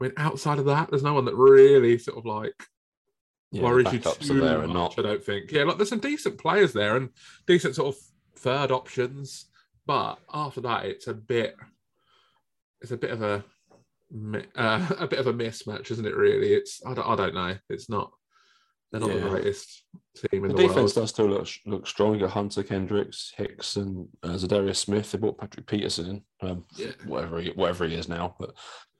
I 0.00 0.04
mean, 0.04 0.12
outside 0.16 0.58
of 0.58 0.66
that, 0.66 0.90
there's 0.90 1.02
no 1.02 1.14
one 1.14 1.24
that 1.26 1.36
really 1.36 1.98
sort 1.98 2.18
of 2.18 2.26
like 2.26 2.54
Yeah, 3.50 3.62
worries 3.62 3.92
you 3.92 3.98
too 3.98 4.38
are 4.38 4.40
there 4.40 4.58
much, 4.58 4.74
not. 4.74 4.98
I 4.98 5.02
don't 5.02 5.24
think. 5.24 5.52
Yeah, 5.52 5.64
like 5.64 5.76
there's 5.76 5.88
some 5.88 6.00
decent 6.00 6.38
players 6.38 6.72
there 6.72 6.96
and 6.96 7.10
decent 7.46 7.74
sort 7.74 7.94
of 7.94 8.00
third 8.36 8.70
options, 8.70 9.46
but 9.86 10.16
after 10.32 10.60
that, 10.62 10.86
it's 10.86 11.06
a 11.06 11.14
bit, 11.14 11.56
it's 12.80 12.92
a 12.92 12.96
bit 12.96 13.10
of 13.10 13.22
a, 13.22 13.44
uh, 14.56 14.86
a 14.98 15.06
bit 15.06 15.18
of 15.18 15.26
a 15.26 15.32
mismatch, 15.32 15.90
isn't 15.90 16.06
it? 16.06 16.16
Really, 16.16 16.52
it's 16.52 16.80
I 16.86 16.94
don't, 16.94 17.06
I 17.06 17.16
don't 17.16 17.34
know. 17.34 17.56
It's 17.68 17.88
not. 17.88 18.10
They're 18.90 19.00
not 19.00 19.10
Yeah. 19.10 19.20
the 19.20 19.28
greatest 19.30 19.84
team 20.16 20.44
in 20.44 20.48
The 20.50 20.56
the, 20.56 20.62
defense 20.62 20.76
world. 20.76 20.94
does 20.94 21.10
still 21.10 21.26
look 21.28 21.48
look 21.66 21.86
strong. 21.86 22.14
You 22.14 22.20
got 22.22 22.30
Hunter 22.30 22.62
Kendricks, 22.64 23.32
Hicks, 23.36 23.76
and 23.76 24.08
uh, 24.24 24.30
Za'Darius 24.30 24.76
Smith. 24.76 25.12
They 25.12 25.18
brought 25.18 25.38
Patrick 25.38 25.66
Peterson 25.66 26.24
in, 26.42 26.48
um, 26.48 26.64
Yeah. 26.76 26.90
whatever 27.06 27.40
he, 27.40 27.50
whatever 27.50 27.86
he 27.86 27.94
is 27.94 28.08
now. 28.08 28.34
But 28.38 28.50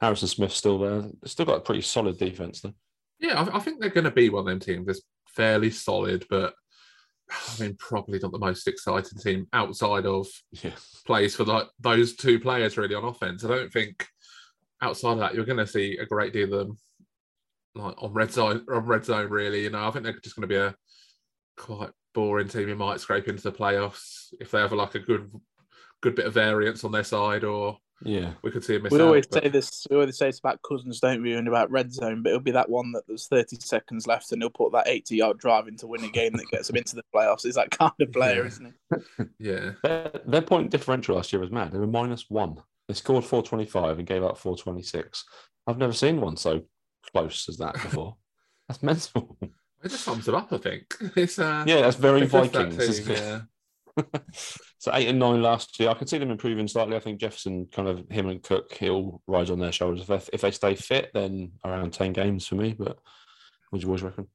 Harrison 0.00 0.28
Smith's 0.28 0.54
still 0.56 0.78
there. 0.78 1.00
They've 1.02 1.12
still 1.30 1.46
got 1.46 1.56
a 1.58 1.60
pretty 1.60 1.82
solid 1.82 2.18
defense 2.18 2.60
though. 2.60 2.74
Yeah, 3.18 3.42
I, 3.42 3.56
I 3.56 3.60
think 3.60 3.80
they're 3.80 3.90
going 3.90 4.04
to 4.04 4.10
be 4.12 4.30
one 4.30 4.40
of 4.40 4.46
them 4.46 4.60
teams 4.60 4.86
that's 4.86 5.02
fairly 5.28 5.70
solid, 5.70 6.24
but 6.30 6.54
I 7.30 7.60
mean, 7.62 7.76
probably 7.78 8.18
not 8.20 8.32
the 8.32 8.38
most 8.38 8.66
exciting 8.68 9.18
team 9.18 9.46
outside 9.52 10.06
of 10.06 10.28
Yeah, 10.52 10.70
plays 11.04 11.34
for 11.34 11.44
like 11.44 11.66
those 11.80 12.14
two 12.14 12.38
players 12.40 12.76
really 12.76 12.94
on 12.94 13.04
offense. 13.04 13.44
I 13.44 13.48
don't 13.48 13.72
think 13.72 14.06
outside 14.82 15.12
of 15.12 15.18
that 15.18 15.34
you're 15.34 15.44
going 15.44 15.58
to 15.58 15.66
see 15.66 15.99
a 15.99 16.06
great 16.06 16.32
deal 16.32 16.52
of 16.54 16.66
them 16.68 16.78
like 17.75 17.94
on 18.02 18.12
red 18.12 18.32
zone. 18.32 18.64
On 18.72 18.84
red 18.84 19.04
zone, 19.04 19.30
really, 19.30 19.62
you 19.62 19.70
know, 19.70 19.87
I 19.87 19.90
think 19.90 20.04
they're 20.04 20.18
just 20.20 20.34
going 20.37 20.49
to 20.49 20.54
be 20.54 20.56
a 20.56 20.75
quite 21.56 21.90
boring 22.14 22.49
team. 22.49 22.66
who 22.68 22.75
might 22.75 23.00
scrape 23.00 23.28
into 23.28 23.42
the 23.44 23.52
playoffs 23.52 24.32
if 24.40 24.50
they 24.50 24.58
have 24.58 24.72
like 24.72 24.94
a 24.96 24.99
good 25.00 25.30
good 26.02 26.14
bit 26.16 26.26
of 26.26 26.32
variance 26.34 26.82
on 26.82 26.90
their 26.92 27.04
side, 27.04 27.44
or 27.44 27.78
yeah, 28.02 28.32
we 28.42 28.50
could 28.50 28.64
see 28.64 28.76
a 28.76 28.80
miss. 28.80 28.90
we 28.90 28.99
out, 29.00 29.06
always 29.06 29.26
but- 29.26 29.42
say 29.44 29.49
this. 29.50 29.87
We 29.90 29.96
always 29.99 30.16
say 30.16 30.28
it's 30.30 30.38
about 30.38 30.60
Cousins, 30.66 30.99
don't 31.00 31.22
we? 31.22 31.34
And 31.34 31.46
about 31.46 31.70
red 31.70 31.92
zone, 31.92 32.22
but 32.22 32.30
it'll 32.30 32.40
be 32.40 32.50
that 32.52 32.70
one 32.70 32.90
that 32.92 33.06
there's 33.06 33.28
30 33.28 33.56
seconds 33.60 34.06
left, 34.06 34.32
and 34.32 34.42
he'll 34.42 34.50
put 34.50 34.72
that 34.72 34.88
80 34.88 35.14
yard 35.16 35.38
drive 35.38 35.68
in 35.68 35.76
to 35.76 35.87
win 35.87 36.02
a 36.02 36.08
game 36.08 36.32
that 36.32 36.49
gets 36.50 36.70
him 36.70 36.76
into 36.76 36.96
the 36.96 37.04
playoffs. 37.14 37.42
He's 37.44 37.54
that 37.56 37.70
kind 37.70 37.92
of 38.00 38.10
player, 38.12 38.40
Yeah. 38.40 38.46
isn't 38.49 38.75
he? 39.18 39.25
yeah, 39.38 39.70
their, 39.84 40.10
their 40.26 40.42
point 40.42 40.70
differential 40.70 41.14
last 41.16 41.32
year 41.32 41.40
was 41.40 41.50
mad. 41.52 41.70
They 41.72 41.78
were 41.78 41.87
minus 41.87 42.25
one. 42.30 42.56
They 42.90 42.94
scored 42.94 43.25
four 43.25 43.40
twenty 43.44 43.66
five 43.66 43.99
and 43.99 44.06
gave 44.09 44.25
up 44.25 44.37
four 44.37 44.56
twenty 44.56 44.82
six. 44.82 45.25
I've 45.64 45.78
never 45.78 45.92
seen 45.92 46.20
one 46.20 46.37
so 46.37 46.62
close 47.12 47.49
as 47.49 47.59
that 47.59 47.75
before. 47.75 48.16
That's 48.68 48.82
mental. 48.82 49.37
It 49.40 49.90
just 49.90 50.02
sums 50.02 50.26
them 50.26 50.35
up, 50.35 50.52
I 50.52 50.59
think. 50.59 50.92
It's 51.16 51.38
uh, 51.38 51.62
Yeah, 51.68 51.82
that's 51.82 51.97
very 51.97 52.23
it's 52.23 52.32
just 52.32 52.52
that 52.52 52.73
Vikings. 52.73 53.06
team, 53.06 53.16
yeah. 53.16 53.40
so 54.78 54.90
eight 54.92 55.09
and 55.09 55.20
nine 55.20 55.40
last 55.40 55.78
year. 55.78 55.88
I 55.90 55.94
can 55.94 56.09
see 56.09 56.18
them 56.18 56.32
improving 56.32 56.66
slightly. 56.66 56.97
I 56.97 57.00
think 57.00 57.20
Jefferson, 57.20 57.68
kind 57.70 57.87
of 57.87 58.04
him 58.11 58.28
and 58.28 58.42
Cook, 58.42 58.73
he'll 58.75 59.23
rise 59.28 59.50
on 59.50 59.61
their 59.61 59.70
shoulders. 59.70 60.02
If 60.02 60.06
they, 60.09 60.20
if 60.32 60.40
they 60.40 60.50
stay 60.50 60.75
fit, 60.75 61.11
then 61.14 61.52
around 61.64 61.92
ten 61.92 62.12
games 62.12 62.49
for 62.49 62.56
me. 62.56 62.75
But 62.76 62.99
what 63.70 63.80
do 63.80 63.87
you 63.87 63.92
boys 63.92 64.02
reckon? 64.02 64.26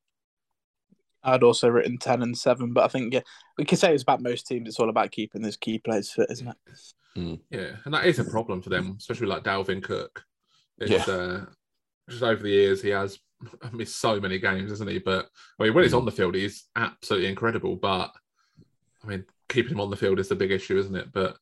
I'd 1.23 1.43
also 1.43 1.67
written 1.67 1.97
ten 1.97 2.21
and 2.21 2.37
seven, 2.37 2.71
but 2.71 2.85
I 2.85 2.87
think 2.87 3.13
yeah, 3.13 3.21
we 3.57 3.65
can 3.65 3.77
say 3.77 3.93
it's 3.93 4.03
about 4.03 4.21
most 4.21 4.47
teams. 4.47 4.69
It's 4.69 4.79
all 4.79 4.89
about 4.89 5.11
keeping 5.11 5.41
those 5.41 5.57
key 5.57 5.79
players 5.79 6.11
fit, 6.11 6.31
isn't 6.31 6.47
it? 6.47 6.55
Yeah, 7.15 7.75
and 7.85 7.93
that 7.93 8.05
is 8.05 8.19
a 8.19 8.25
problem 8.25 8.61
for 8.61 8.69
them, 8.69 8.95
especially 8.99 9.27
like 9.27 9.43
Dalvin 9.43 9.81
Cook. 9.81 10.23
It's 10.77 11.07
uh, 11.07 11.45
just 12.09 12.23
over 12.23 12.43
the 12.43 12.49
years 12.49 12.81
he 12.81 12.89
has 12.89 13.17
missed 13.71 13.99
so 13.99 14.19
many 14.19 14.37
games, 14.39 14.71
isn't 14.73 14.89
he? 14.89 14.99
But 14.99 15.27
I 15.59 15.63
mean, 15.63 15.73
when 15.73 15.83
he's 15.83 15.93
on 15.93 16.05
the 16.05 16.11
field, 16.11 16.35
he's 16.35 16.65
absolutely 16.75 17.29
incredible. 17.29 17.77
But 17.77 18.11
I 19.03 19.07
mean, 19.07 19.25
keeping 19.47 19.71
him 19.73 19.79
on 19.81 19.89
the 19.89 19.95
field 19.95 20.19
is 20.19 20.27
the 20.27 20.35
big 20.35 20.51
issue, 20.51 20.77
isn't 20.77 20.95
it? 20.95 21.11
But 21.13 21.37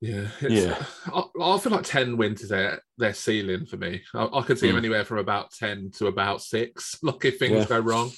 yeah, 0.00 0.26
Yeah. 0.48 0.84
I, 1.12 1.22
I 1.40 1.58
feel 1.58 1.72
like 1.72 1.84
ten 1.84 2.16
wins 2.16 2.42
is 2.42 2.48
their 2.50 2.82
their 2.98 3.14
ceiling 3.14 3.66
for 3.66 3.76
me. 3.76 4.02
I, 4.14 4.28
I 4.32 4.42
could 4.42 4.58
see 4.58 4.66
them 4.68 4.76
Mm. 4.76 4.80
anywhere 4.80 5.04
from 5.04 5.18
about 5.18 5.52
ten 5.52 5.90
to 5.96 6.06
about 6.06 6.42
six. 6.42 6.98
Like 7.02 7.24
if 7.24 7.38
things 7.38 7.52
Yeah. 7.62 7.64
go 7.66 7.78
wrong, 7.80 8.10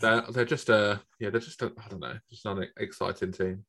they're 0.00 0.22
they're 0.30 0.44
just 0.44 0.68
a 0.68 1.00
yeah, 1.20 1.30
they're 1.30 1.40
just 1.40 1.62
a 1.62 1.72
I 1.84 1.88
don't 1.88 2.00
know, 2.00 2.18
just 2.30 2.46
an 2.46 2.66
exciting 2.78 3.32
team. 3.32 3.64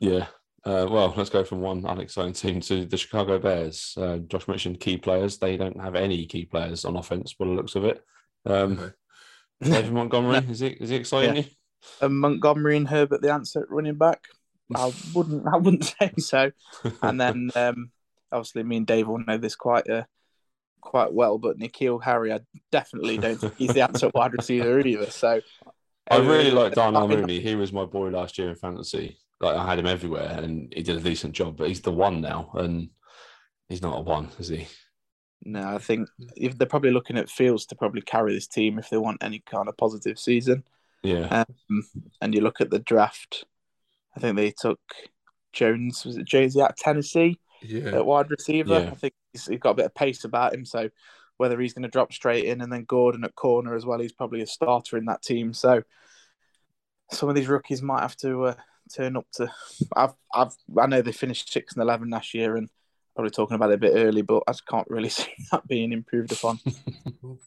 Yeah. 0.00 0.26
Uh, 0.66 0.84
well, 0.90 1.14
let's 1.16 1.30
go 1.30 1.44
from 1.44 1.60
one 1.60 1.84
unexciting 1.86 2.32
team 2.32 2.60
to 2.60 2.84
the 2.84 2.96
Chicago 2.96 3.38
Bears. 3.38 3.94
Uh, 3.96 4.18
Josh 4.18 4.48
mentioned 4.48 4.80
key 4.80 4.96
players. 4.96 5.38
They 5.38 5.56
don't 5.56 5.80
have 5.80 5.94
any 5.94 6.26
key 6.26 6.44
players 6.44 6.84
on 6.84 6.96
offense, 6.96 7.34
by 7.34 7.46
the 7.46 7.52
looks 7.52 7.76
of 7.76 7.84
it. 7.84 8.02
Um, 8.44 8.72
Okay. 8.78 8.92
David 9.62 9.92
Montgomery, 9.94 10.38
is 10.50 10.58
he 10.60 10.66
is 10.66 10.90
he 10.90 10.96
exciting 10.96 11.36
Yeah. 11.36 11.42
you? 11.42 11.48
And 12.02 12.18
Montgomery 12.18 12.76
and 12.76 12.88
Herbert 12.88 13.22
the 13.22 13.32
answer 13.32 13.60
at 13.60 13.70
running 13.70 13.94
back. 13.94 14.24
I 14.74 14.92
wouldn't. 15.14 15.46
I 15.46 15.56
wouldn't 15.56 15.84
say 16.00 16.12
so. 16.18 16.50
And 17.00 17.20
then 17.20 17.50
um, 17.54 17.90
obviously, 18.32 18.64
me 18.64 18.78
and 18.78 18.86
Dave 18.86 19.06
will 19.08 19.24
know 19.24 19.38
this 19.38 19.54
quite 19.56 19.88
uh, 19.88 20.02
quite 20.80 21.12
well. 21.12 21.38
But 21.38 21.58
N'Keal 21.58 22.02
Harry, 22.02 22.32
I 22.32 22.40
definitely 22.72 23.18
don't 23.18 23.36
think 23.36 23.56
he's 23.56 23.72
the 23.72 23.82
answer 23.82 24.06
at 24.08 24.14
wide 24.14 24.32
receiver 24.32 24.80
either. 24.80 25.10
So 25.10 25.40
I 26.10 26.16
really 26.18 26.50
uh, 26.50 26.54
like 26.54 26.72
Darnell 26.74 27.04
I 27.04 27.14
Mooney. 27.16 27.40
He 27.40 27.54
was 27.54 27.72
my 27.72 27.84
boy 27.84 28.08
last 28.10 28.36
year 28.36 28.50
in 28.50 28.56
fantasy. 28.56 29.16
Like 29.40 29.56
I 29.56 29.66
had 29.66 29.78
him 29.78 29.86
everywhere, 29.86 30.40
and 30.42 30.72
he 30.74 30.82
did 30.82 30.96
a 30.96 31.00
decent 31.00 31.34
job. 31.34 31.56
But 31.56 31.68
he's 31.68 31.82
the 31.82 31.92
one 31.92 32.20
now, 32.20 32.50
and 32.54 32.88
he's 33.68 33.82
not 33.82 33.98
a 33.98 34.00
one, 34.00 34.28
is 34.38 34.48
he? 34.48 34.66
No, 35.44 35.62
I 35.74 35.78
think 35.78 36.08
if 36.36 36.56
they're 36.56 36.66
probably 36.66 36.90
looking 36.90 37.18
at 37.18 37.30
Fields 37.30 37.66
to 37.66 37.76
probably 37.76 38.00
carry 38.00 38.32
this 38.34 38.46
team 38.48 38.78
if 38.78 38.88
they 38.90 38.96
want 38.96 39.22
any 39.22 39.40
kind 39.40 39.68
of 39.68 39.76
positive 39.76 40.18
season. 40.18 40.64
Yeah, 41.02 41.44
Um, 41.70 41.84
and 42.20 42.34
you 42.34 42.40
look 42.40 42.60
at 42.60 42.70
the 42.70 42.80
draft, 42.80 43.44
I 44.16 44.20
think 44.20 44.34
they 44.36 44.50
took 44.50 44.80
Jones. 45.52 46.04
Was 46.04 46.16
it 46.16 46.24
Jones 46.24 46.56
out 46.56 46.70
of 46.70 46.76
Tennessee 46.76 47.38
Yeah. 47.62 47.96
at 47.96 48.06
wide 48.06 48.30
receiver? 48.30 48.80
Yeah. 48.80 48.90
I 48.90 48.94
think 48.94 49.14
he's, 49.32 49.46
he's 49.46 49.60
got 49.60 49.70
a 49.72 49.74
bit 49.74 49.86
of 49.86 49.94
pace 49.94 50.24
about 50.24 50.54
him. 50.54 50.64
So 50.64 50.88
whether 51.36 51.60
he's 51.60 51.74
going 51.74 51.84
to 51.84 51.88
drop 51.88 52.12
straight 52.12 52.46
in 52.46 52.60
and 52.60 52.72
then 52.72 52.84
Gordon 52.84 53.22
at 53.22 53.36
corner 53.36 53.76
as 53.76 53.86
well, 53.86 54.00
he's 54.00 54.10
probably 54.14 54.40
a 54.40 54.46
starter 54.48 54.96
in 54.96 55.04
that 55.04 55.22
team. 55.22 55.52
So 55.52 55.82
some 57.12 57.28
of 57.28 57.36
these 57.36 57.46
rookies 57.46 57.82
might 57.82 58.00
have 58.00 58.16
to 58.16 58.44
uh, 58.46 58.54
turn 58.94 59.16
up 59.16 59.26
to. 59.34 59.50
I've, 59.94 60.14
I've, 60.34 60.52
I 60.78 60.86
know 60.86 61.02
they 61.02 61.12
finished 61.12 61.52
six 61.52 61.74
and 61.74 61.82
eleven 61.82 62.10
last 62.10 62.34
year, 62.34 62.56
and 62.56 62.68
probably 63.14 63.30
talking 63.30 63.54
about 63.54 63.70
it 63.70 63.74
a 63.74 63.78
bit 63.78 63.94
early, 63.94 64.22
but 64.22 64.42
I 64.46 64.52
just 64.52 64.66
can't 64.66 64.88
really 64.88 65.08
see 65.10 65.32
that 65.50 65.66
being 65.66 65.92
improved 65.92 66.32
upon. 66.32 66.60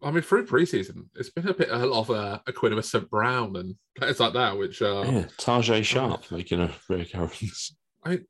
I 0.00 0.12
mean, 0.12 0.22
through 0.22 0.46
preseason, 0.46 1.06
it's 1.16 1.30
been 1.30 1.48
a 1.48 1.54
bit 1.54 1.70
of 1.70 1.82
a 1.82 1.86
lot 1.86 2.08
of 2.08 2.10
uh, 2.10 2.38
Equanimeous 2.48 2.84
St. 2.84 3.10
Brown 3.10 3.56
and 3.56 3.74
players 3.96 4.20
like 4.20 4.32
that, 4.34 4.56
which 4.56 4.80
uh, 4.80 5.02
yeah. 5.04 5.24
Tajae 5.38 5.84
Sharpe 5.84 6.30
making 6.30 6.60
a 6.60 6.68
reoccurrence. 6.88 7.72
like 8.06 8.24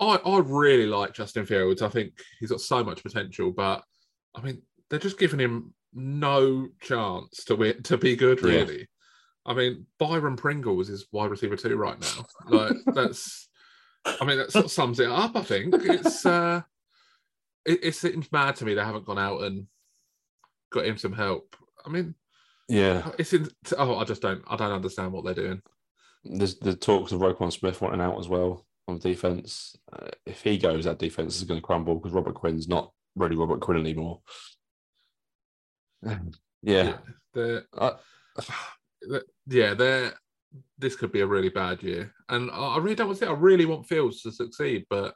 I, 0.00 0.14
I 0.24 0.38
really 0.44 0.86
like 0.86 1.14
Justin 1.14 1.44
Fields. 1.44 1.82
I 1.82 1.88
think 1.88 2.12
he's 2.38 2.50
got 2.50 2.60
so 2.60 2.84
much 2.84 3.02
potential, 3.02 3.50
but 3.50 3.82
I 4.34 4.42
mean, 4.42 4.62
they're 4.88 5.00
just 5.00 5.18
giving 5.18 5.40
him 5.40 5.74
no 5.92 6.68
chance 6.80 7.44
to 7.44 7.56
win, 7.56 7.82
to 7.84 7.96
be 7.96 8.14
good. 8.14 8.40
Yeah. 8.40 8.48
Really, 8.48 8.88
I 9.48 9.54
mean, 9.54 9.86
Byron 9.98 10.36
Pringles 10.36 10.90
is 10.90 11.06
wide 11.10 11.30
receiver 11.30 11.56
two 11.56 11.74
right 11.76 11.98
now. 11.98 12.26
Like 12.48 12.76
that's, 12.94 13.48
I 14.04 14.24
mean, 14.24 14.36
that 14.38 14.52
sort 14.52 14.66
of 14.66 14.70
sums 14.70 15.00
it 15.00 15.08
up. 15.10 15.34
I 15.36 15.42
think 15.42 15.74
it's 15.74 16.24
uh, 16.26 16.60
it, 17.64 17.80
it 17.82 17.94
seems 17.94 18.30
mad 18.30 18.56
to 18.56 18.64
me 18.64 18.74
they 18.74 18.84
haven't 18.84 19.06
gone 19.06 19.18
out 19.18 19.42
and 19.42 19.66
got 20.70 20.84
him 20.86 20.98
some 20.98 21.14
help. 21.14 21.56
I 21.84 21.88
mean, 21.88 22.14
Yeah, 22.68 23.10
it's 23.18 23.32
in. 23.32 23.48
Oh, 23.78 23.96
I 23.96 24.04
just 24.04 24.20
don't. 24.22 24.42
I 24.48 24.56
don't 24.56 24.70
understand 24.72 25.12
what 25.12 25.24
they're 25.24 25.32
doing. 25.34 25.62
there's 26.24 26.56
the 26.58 26.76
talks 26.76 27.12
of 27.12 27.20
Roquan 27.20 27.50
Smith 27.52 27.80
wanting 27.80 28.02
out 28.02 28.18
as 28.18 28.28
well 28.28 28.66
on 28.86 28.98
defense. 28.98 29.76
Uh, 29.92 30.08
if 30.26 30.42
he 30.42 30.58
goes, 30.58 30.84
that 30.84 30.98
defense 30.98 31.36
is 31.36 31.44
going 31.44 31.58
to 31.60 31.66
crumble 31.66 31.94
because 31.94 32.12
Robert 32.12 32.34
Quinn's 32.34 32.68
not 32.68 32.92
really 33.16 33.36
Robert 33.36 33.60
Quinn 33.60 33.78
anymore. 33.80 34.20
yeah, 36.62 36.98
they're 37.34 37.64
I- 37.78 37.96
th- 39.08 39.22
yeah, 39.48 39.74
they're 39.74 40.12
this 40.78 40.96
could 40.96 41.12
be 41.12 41.20
a 41.20 41.26
really 41.26 41.48
bad 41.48 41.82
year, 41.82 42.12
and 42.28 42.50
I 42.50 42.54
I 42.54 42.78
really 42.78 42.94
don't 42.94 43.08
want 43.08 43.18
to. 43.18 43.24
say 43.26 43.30
I 43.30 43.34
really 43.34 43.66
want 43.66 43.86
Fields 43.86 44.22
to 44.22 44.32
succeed, 44.32 44.86
but 44.90 45.14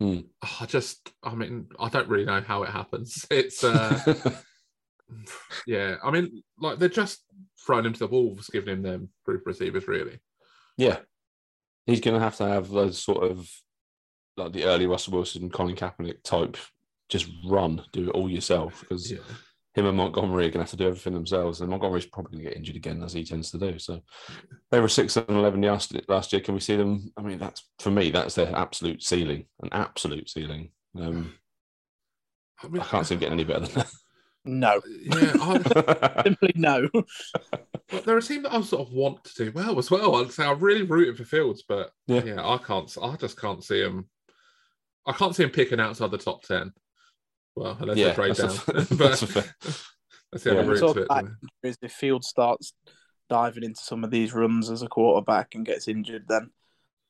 Hmm. 0.00 0.20
I 0.60 0.64
just, 0.64 1.12
I 1.22 1.34
mean, 1.34 1.66
I 1.78 1.90
don't 1.90 2.08
really 2.08 2.24
know 2.24 2.40
how 2.40 2.62
it 2.62 2.70
happens. 2.70 3.26
It's, 3.30 3.62
uh, 3.62 4.00
yeah, 5.66 5.96
I 6.02 6.10
mean, 6.10 6.42
like 6.58 6.78
they're 6.78 6.88
just 6.88 7.22
throwing 7.66 7.84
him 7.84 7.92
to 7.92 7.98
the 7.98 8.06
wolves, 8.06 8.48
giving 8.48 8.72
him 8.76 8.82
them 8.82 9.08
group 9.26 9.42
receivers, 9.46 9.86
really. 9.88 10.18
yeah, 10.78 11.00
he's 11.84 12.00
going 12.00 12.14
to 12.14 12.24
have 12.24 12.36
to 12.36 12.44
have 12.48 12.70
those 12.70 12.98
sort 12.98 13.24
of 13.30 13.46
like 14.38 14.52
the 14.52 14.64
early 14.64 14.86
Russell 14.86 15.12
Wilson, 15.14 15.50
Colin 15.50 15.76
Kaepernick 15.76 16.22
type. 16.22 16.56
Just 17.10 17.28
run, 17.44 17.82
do 17.92 18.08
it 18.08 18.12
all 18.12 18.30
yourself 18.30 18.80
because 18.80 19.10
Yeah, 19.10 19.18
him 19.74 19.86
and 19.86 19.96
Montgomery 19.96 20.46
are 20.46 20.50
going 20.50 20.54
to 20.54 20.58
have 20.60 20.70
to 20.70 20.76
do 20.76 20.88
everything 20.88 21.14
themselves, 21.14 21.60
and 21.60 21.70
Montgomery's 21.70 22.06
probably 22.06 22.32
going 22.32 22.44
to 22.44 22.50
get 22.50 22.56
injured 22.56 22.76
again 22.76 23.02
as 23.02 23.12
he 23.12 23.24
tends 23.24 23.50
to 23.52 23.58
do. 23.58 23.78
So 23.78 24.00
they 24.70 24.80
were 24.80 24.88
six 24.88 25.16
and 25.16 25.28
eleven 25.30 25.62
last 25.62 25.94
last 26.08 26.32
year. 26.32 26.42
Can 26.42 26.54
we 26.54 26.60
see 26.60 26.76
them? 26.76 27.12
I 27.16 27.22
mean, 27.22 27.38
that's 27.38 27.68
for 27.78 27.90
me. 27.90 28.10
That's 28.10 28.34
their 28.34 28.54
absolute 28.56 29.02
ceiling, 29.02 29.46
an 29.62 29.68
absolute 29.72 30.28
ceiling. 30.28 30.70
Um, 30.98 31.34
I 32.62 32.68
mean, 32.68 32.82
I 32.82 32.84
can't 32.84 33.06
see 33.06 33.14
them 33.14 33.20
getting 33.20 33.34
any 33.34 33.44
better 33.44 33.66
than 33.66 33.74
that. 33.74 33.90
No, 34.44 34.80
Yeah, 35.04 36.22
simply 36.24 36.52
no. 36.54 36.88
But 36.92 38.04
they're 38.04 38.18
a 38.18 38.22
team 38.22 38.42
that 38.44 38.54
I 38.54 38.60
sort 38.62 38.88
of 38.88 38.92
want 38.94 39.22
to 39.24 39.44
do 39.44 39.52
well 39.52 39.78
as 39.78 39.90
well. 39.90 40.16
I'd 40.16 40.32
say 40.32 40.44
I'm 40.46 40.58
really 40.58 40.82
rooting 40.82 41.14
for 41.14 41.24
Fields, 41.24 41.62
but 41.68 41.92
Yeah. 42.06 42.24
yeah, 42.24 42.48
I 42.48 42.58
can't. 42.58 42.90
I 43.02 43.16
just 43.16 43.38
can't 43.40 43.62
see 43.62 43.80
him. 43.80 44.08
I 45.06 45.12
can't 45.12 45.34
see 45.36 45.42
him 45.44 45.50
picking 45.50 45.80
outside 45.80 46.10
the 46.10 46.18
top 46.18 46.42
ten. 46.42 46.72
Well, 47.56 47.76
unless 47.80 47.96
yeah, 47.98 48.08
they 48.08 48.14
trade 48.14 48.36
that's 48.36 48.64
down. 48.66 48.76
a- 48.78 48.94
that's 48.94 49.20
that's 49.20 50.44
the 50.44 50.52
Yeah. 50.54 50.60
other 50.60 50.68
route 50.70 50.94
to 50.94 51.00
it. 51.02 51.04
about 51.06 51.24
isn't 51.24 51.36
it? 51.42 51.48
injuries. 51.64 51.78
If 51.82 51.92
Field 51.92 52.24
starts 52.24 52.72
diving 53.28 53.64
into 53.64 53.80
some 53.80 54.04
of 54.04 54.10
these 54.10 54.32
runs 54.32 54.70
as 54.70 54.82
a 54.82 54.88
quarterback 54.88 55.54
and 55.54 55.66
gets 55.66 55.88
injured, 55.88 56.24
then 56.28 56.50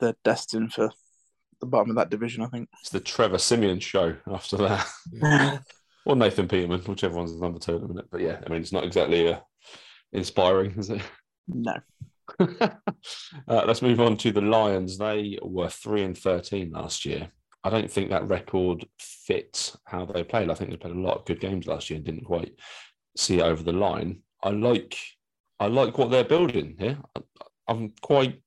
they're 0.01 0.17
destined 0.25 0.73
for 0.73 0.91
the 1.61 1.67
bottom 1.67 1.91
of 1.91 1.97
that 1.97 2.11
division. 2.11 2.43
I 2.43 2.47
think. 2.49 2.69
It's 2.81 2.91
the 2.91 3.01
Trevor 3.01 3.39
Siemian 3.39 3.81
show 3.81 4.17
after 4.27 4.57
that, 4.59 4.87
Yeah. 5.13 5.59
or 6.07 6.17
Nathan 6.17 6.49
Peterman, 6.49 6.81
whichever 6.81 7.17
one's 7.17 7.35
the 7.35 7.41
number 7.41 7.59
two 7.59 7.75
at 7.77 7.83
the 7.83 7.89
minute. 7.89 8.07
But 8.11 8.23
yeah, 8.23 8.41
I 8.45 8.49
mean, 8.51 8.63
it's 8.63 8.73
not 8.73 8.85
exactly 8.85 9.33
uh, 9.35 9.41
inspiring, 10.13 10.73
is 10.79 10.89
it? 10.91 11.03
No. 11.47 11.75
uh, 12.41 12.69
let's 13.49 13.83
move 13.83 14.01
on 14.01 14.17
to 14.19 14.31
the 14.33 14.41
Lions. 14.41 14.97
They 14.99 15.39
were 15.43 15.69
three 15.69 16.03
and 16.05 16.17
thirteen 16.17 16.71
last 16.71 17.05
year. 17.05 17.31
I 17.63 17.71
don't 17.71 17.91
think 17.91 18.11
that 18.11 18.29
record 18.29 18.87
fits 18.99 19.77
how 19.85 20.07
they 20.07 20.25
played. 20.25 20.51
I 20.51 20.55
think 20.55 20.71
they 20.71 20.77
played 20.77 20.97
a 20.97 21.01
lot 21.01 21.19
of 21.19 21.25
good 21.27 21.41
games 21.41 21.67
last 21.67 21.91
year 21.91 21.97
and 21.97 22.07
didn't 22.07 22.25
quite 22.25 22.53
see 23.17 23.39
it 23.39 23.43
over 23.43 23.63
the 23.63 23.73
line. 23.73 24.21
I 24.43 24.51
like, 24.51 24.97
I 25.59 25.67
like 25.67 25.99
what 25.99 26.11
they're 26.11 26.25
building 26.25 26.77
here. 26.79 26.99
I'm 27.69 27.93
quite 28.01 28.41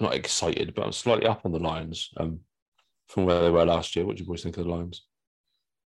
not 0.00 0.14
excited, 0.14 0.74
but 0.74 0.84
I'm 0.84 0.92
slightly 0.92 1.26
up 1.26 1.44
on 1.44 1.52
the 1.52 1.58
Lions 1.58 2.10
um, 2.18 2.40
from 3.08 3.24
where 3.24 3.42
they 3.42 3.50
were 3.50 3.66
last 3.66 3.96
year. 3.96 4.06
What 4.06 4.16
do 4.16 4.22
you 4.22 4.28
boys 4.28 4.42
think 4.42 4.56
of 4.56 4.64
the 4.64 4.70
Lions? 4.70 5.04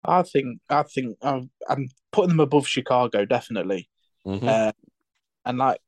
I 0.04 0.24
think. 0.24 0.60
I 0.70 0.84
think. 0.84 1.18
I'm, 1.22 1.52
I'm 1.68 1.90
putting 2.12 2.30
them 2.30 2.40
above 2.40 2.68
Chicago 2.68 3.26
definitely. 3.26 3.90
Mhm. 4.26 4.44
Uh, 4.44 4.72
and 5.46 5.58
like 5.58 5.80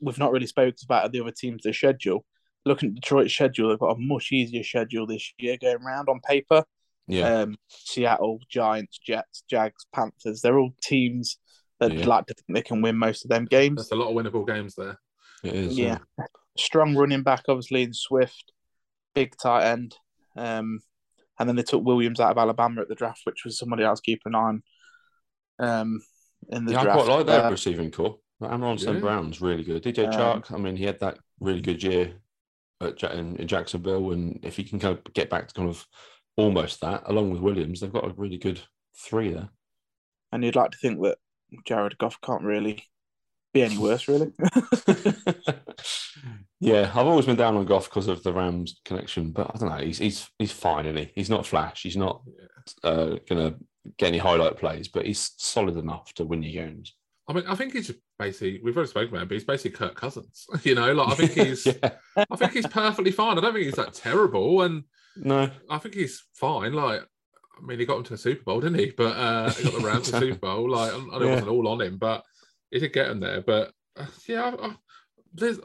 we've 0.00 0.18
not 0.18 0.32
really 0.32 0.46
spoken 0.46 0.76
about 0.84 1.12
the 1.12 1.20
other 1.20 1.32
teams' 1.32 1.62
their 1.62 1.72
schedule. 1.72 2.24
Looking 2.66 2.90
at 2.90 2.94
Detroit's 2.96 3.32
schedule, 3.32 3.70
they've 3.70 3.78
got 3.78 3.96
a 3.96 3.98
much 3.98 4.32
easier 4.32 4.62
schedule 4.62 5.06
this 5.06 5.32
year 5.38 5.56
going 5.60 5.82
around 5.82 6.08
on 6.08 6.20
paper. 6.20 6.64
yeah, 7.06 7.40
Um, 7.40 7.56
Seattle, 7.68 8.38
Giants, 8.48 8.98
Jets, 8.98 9.42
Jags, 9.50 9.86
Panthers. 9.92 10.42
They're 10.42 10.58
all 10.58 10.74
teams 10.82 11.38
that 11.80 11.92
Yeah. 11.92 12.06
like 12.06 12.26
to 12.26 12.34
think 12.34 12.46
they 12.54 12.62
can 12.62 12.82
win 12.82 12.96
most 12.98 13.24
of 13.24 13.30
them 13.30 13.46
games. 13.46 13.76
That's 13.78 13.90
a 13.92 13.96
lot 13.96 14.10
of 14.10 14.14
winnable 14.14 14.46
games 14.46 14.74
there. 14.76 15.00
it 15.42 15.54
is. 15.54 15.78
yeah. 15.78 15.98
Strong 16.58 16.94
running 16.96 17.22
back, 17.22 17.44
obviously, 17.48 17.82
in 17.82 17.94
Swift, 17.94 18.52
big 19.14 19.34
tight 19.42 19.64
end. 19.64 19.96
Um, 20.36 20.80
and 21.38 21.48
then 21.48 21.56
they 21.56 21.62
took 21.62 21.82
Williams 21.82 22.20
out 22.20 22.30
of 22.32 22.38
Alabama 22.38 22.82
at 22.82 22.88
the 22.88 22.94
draft, 22.94 23.22
which 23.24 23.44
was 23.44 23.58
somebody 23.58 23.82
else 23.82 24.00
keeping 24.00 24.34
an 24.34 24.34
eye 24.34 24.38
on. 24.38 24.62
Um, 25.58 26.02
in 26.50 26.64
the 26.66 26.72
yeah, 26.72 26.82
draft. 26.84 27.00
I 27.00 27.02
quite 27.04 27.16
like 27.16 27.26
their 27.26 27.44
Uh, 27.46 27.50
receiving 27.50 27.90
core. 27.90 28.18
Like 28.38 28.52
Amon-Ra 28.52 28.76
St. 28.76 28.94
Yeah. 28.94 29.00
Brown's 29.00 29.40
really 29.40 29.64
good. 29.64 29.82
DJ 29.82 30.06
Um, 30.06 30.12
Chark, 30.42 30.52
I 30.52 30.58
mean, 30.58 30.76
he 30.76 30.84
had 30.84 31.00
that 31.00 31.18
really 31.40 31.60
good 31.60 31.82
year 31.82 32.14
at 32.80 33.02
in, 33.02 33.36
in 33.36 33.46
Jacksonville, 33.48 34.12
and 34.12 34.38
if 34.42 34.56
he 34.56 34.64
can 34.64 34.78
kind 34.78 34.96
of 34.96 35.12
get 35.12 35.30
back 35.30 35.48
to 35.48 35.54
kind 35.54 35.68
of 35.68 35.86
almost 36.36 36.80
that, 36.80 37.02
along 37.06 37.30
with 37.30 37.40
Williams, 37.40 37.80
they've 37.80 37.92
got 37.92 38.08
a 38.08 38.14
really 38.16 38.38
good 38.38 38.60
three 38.96 39.32
there. 39.32 39.50
and 40.32 40.44
you'd 40.44 40.56
like 40.56 40.70
to 40.72 40.78
think 40.78 41.02
that 41.02 41.18
Jared 41.66 41.98
Goff 41.98 42.20
can't 42.20 42.42
really 42.42 42.84
be 43.52 43.62
any 43.62 43.78
worse, 43.78 44.08
really. 44.08 44.32
yeah, 46.60 46.90
I've 46.94 47.06
always 47.06 47.26
been 47.26 47.36
down 47.36 47.56
on 47.56 47.66
Goff 47.66 47.88
because 47.90 48.08
of 48.08 48.22
the 48.22 48.32
Rams 48.32 48.80
connection, 48.84 49.32
but 49.32 49.50
I 49.54 49.58
don't 49.58 49.68
know. 49.70 49.84
He's 49.84 49.98
he's 49.98 50.28
he's 50.38 50.52
fine, 50.52 50.86
isn't 50.86 50.96
he? 50.96 51.12
He's 51.14 51.30
not 51.30 51.46
flash. 51.46 51.82
He's 51.82 51.96
not 51.96 52.22
uh, 52.84 53.16
gonna 53.28 53.56
get 53.98 54.08
any 54.08 54.18
highlight 54.18 54.56
plays, 54.56 54.88
but 54.88 55.06
he's 55.06 55.32
solid 55.36 55.76
enough 55.76 56.12
to 56.14 56.24
win 56.24 56.42
you 56.42 56.52
games. 56.52 56.94
I 57.30 57.32
mean, 57.32 57.44
I 57.46 57.54
think 57.54 57.72
he's 57.74 57.92
basically 58.18 58.60
we've 58.62 58.76
already 58.76 58.90
spoken 58.90 59.10
about 59.10 59.22
him, 59.22 59.28
but 59.28 59.34
he's 59.34 59.44
basically 59.44 59.70
Kirk 59.78 59.94
Cousins. 59.94 60.46
You 60.64 60.74
know, 60.74 60.92
like 60.92 61.08
I 61.08 61.14
think 61.14 61.32
he's 61.48 61.64
yeah. 61.82 61.90
I 62.16 62.36
think 62.36 62.52
he's 62.52 62.66
perfectly 62.66 63.12
fine. 63.12 63.38
I 63.38 63.40
don't 63.40 63.52
think 63.54 63.66
he's 63.66 63.76
that 63.76 63.94
terrible, 63.94 64.62
and 64.62 64.82
No. 65.16 65.48
I 65.70 65.78
think 65.78 65.94
he's 65.94 66.24
fine. 66.34 66.72
Like, 66.72 67.02
I 67.56 67.64
mean, 67.64 67.78
he 67.78 67.86
got 67.86 67.98
him 67.98 68.04
to 68.04 68.14
a 68.14 68.18
Super 68.18 68.42
Bowl, 68.42 68.60
didn't 68.60 68.80
he? 68.80 68.90
But 68.90 69.16
uh, 69.16 69.50
he 69.52 69.62
got 69.64 69.74
the 69.74 69.86
Rams 69.86 70.06
to 70.06 70.12
the 70.12 70.18
Super 70.20 70.38
Bowl. 70.38 70.68
Like, 70.76 70.92
I 70.92 70.96
know 70.98 71.14
it 71.20 71.24
Yeah. 71.26 71.30
wasn't 71.34 71.50
all 71.50 71.68
on 71.68 71.80
him, 71.82 71.98
but 71.98 72.24
he 72.72 72.80
did 72.80 72.92
get 72.92 73.08
him 73.10 73.20
there. 73.20 73.42
But 73.42 73.72
uh, 73.96 74.06
yeah, 74.26 74.42
I, 74.60 74.66
I, 74.66 74.76
there's 75.32 75.60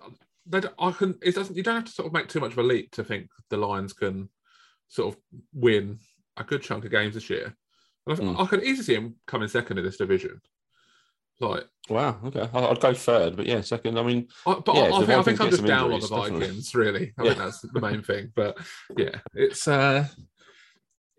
that 0.47 0.71
I 0.77 0.91
can. 0.91 1.17
It 1.23 1.33
doesn't. 1.33 1.55
You 1.57 1.63
don't 1.63 1.75
have 1.75 1.85
to 1.85 1.91
sort 1.91 2.05
of 2.05 2.13
make 2.13 2.27
too 2.27 2.39
much 2.39 2.51
of 2.51 2.59
a 2.59 2.63
leap 2.63 2.91
to 2.91 3.03
think 3.03 3.27
the 3.49 3.57
Lions 3.57 3.93
can 3.93 4.29
sort 4.89 5.15
of 5.15 5.19
win 5.51 5.97
a 6.37 6.43
good 6.43 6.61
chunk 6.61 6.85
of 6.85 6.91
games 6.91 7.15
this 7.15 7.29
year. 7.31 7.55
And 8.05 8.15
I, 8.19 8.21
Mm. 8.21 8.39
I 8.39 8.45
can 8.45 8.61
easily 8.61 8.83
see 8.83 8.93
him 8.93 9.15
coming 9.25 9.47
second 9.47 9.79
in 9.79 9.83
this 9.83 9.97
division. 9.97 10.39
Like, 11.39 11.65
Wow. 11.89 12.19
Okay. 12.25 12.49
I'd 12.51 12.79
go 12.79 12.93
third, 12.95 13.35
but 13.35 13.45
yeah, 13.45 13.61
second. 13.61 13.99
I 13.99 14.03
mean, 14.03 14.27
I, 14.47 14.55
but 14.65 14.75
Yeah, 14.75 14.81
I, 14.81 14.87
I 14.87 14.97
think, 15.05 15.09
I 15.11 15.23
think 15.23 15.41
I'm 15.41 15.49
just 15.51 15.65
down 15.65 15.91
on 15.93 15.99
the 15.99 16.07
definitely. 16.07 16.39
Vikings. 16.39 16.73
Really, 16.73 17.13
I 17.17 17.23
Yeah. 17.23 17.29
think 17.33 17.37
that's 17.43 17.61
the 17.61 17.79
main 17.81 18.01
thing. 18.01 18.31
But 18.35 18.57
yeah, 18.97 19.19
it's 19.35 19.67
uh, 19.67 20.07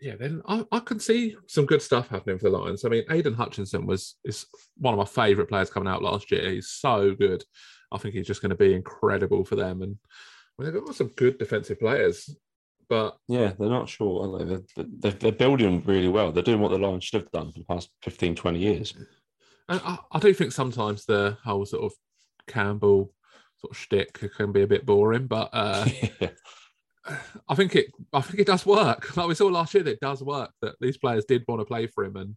yeah. 0.01 0.17
Then 0.17 0.43
I, 0.49 0.65
I 0.73 0.81
can 0.81 0.99
see 0.99 1.37
some 1.47 1.67
good 1.67 1.83
stuff 1.83 2.09
happening 2.09 2.39
for 2.39 2.51
the 2.51 2.59
Lions. 2.59 2.85
I 2.85 2.89
mean, 2.89 3.05
Aidan 3.11 3.35
Hutchinson 3.35 3.87
was 3.87 4.17
is 4.25 4.47
one 4.79 4.93
of 4.95 4.99
my 4.99 5.05
favourite 5.05 5.49
players 5.49 5.71
coming 5.71 5.89
out 5.89 6.03
last 6.03 6.31
year. 6.33 6.51
He's 6.51 6.69
so 6.69 7.15
good. 7.15 7.45
I 7.93 7.99
think 7.99 8.15
he's 8.15 8.27
just 8.27 8.43
going 8.43 8.51
to 8.51 8.57
be 8.57 8.75
incredible 8.75 9.45
for 9.45 9.55
them. 9.55 9.83
And 9.83 9.97
mean, 10.59 10.73
they've 10.73 10.85
got 10.85 10.97
some 10.97 11.09
good 11.09 11.39
defensive 11.39 11.79
players, 11.79 12.35
but 12.89 13.17
yeah, 13.29 13.53
they're 13.59 13.69
not 13.69 13.89
sure, 13.89 14.25
are 14.25 14.39
they? 14.45 14.45
They're, 14.75 14.87
they're, 14.99 15.13
they're 15.13 15.33
building 15.33 15.83
really 15.85 16.09
well. 16.09 16.33
They're 16.33 16.43
doing 16.43 16.61
what 16.61 16.73
the 16.73 16.79
Lions 16.79 17.05
should 17.05 17.21
have 17.23 17.31
done 17.31 17.53
for 17.53 17.61
the 17.61 17.65
past 17.67 17.91
15, 18.03 18.35
20 18.35 18.59
years. 18.59 18.95
And 19.69 19.81
I, 19.85 19.99
I 20.13 20.19
do 20.19 20.33
think 20.33 20.53
sometimes 20.53 21.05
the 21.05 21.37
whole 21.45 21.67
sort 21.67 21.85
of 21.85 21.93
Campbell 22.47 23.13
sort 23.59 23.73
of 23.73 23.77
shtick 23.77 24.21
can 24.37 24.53
be 24.53 24.63
a 24.63 24.67
bit 24.67 24.87
boring, 24.87 25.27
but 25.27 25.51
uh, 25.53 25.87
yeah. 26.21 26.31
I 27.49 27.55
think 27.55 27.75
it 27.77 27.87
I 28.13 28.21
think 28.21 28.41
it 28.41 28.47
does 28.47 28.67
work. 28.67 29.09
Like 29.17 29.29
we 29.29 29.35
saw 29.35 29.47
last 29.47 29.75
year, 29.75 29.83
that 29.85 29.93
it 29.93 30.01
does 30.01 30.23
work. 30.23 30.51
That 30.63 30.75
these 30.81 30.97
players 30.99 31.25
did 31.25 31.45
want 31.49 31.61
to 31.61 31.65
play 31.65 31.87
for 31.87 32.05
him, 32.05 32.17
and 32.17 32.37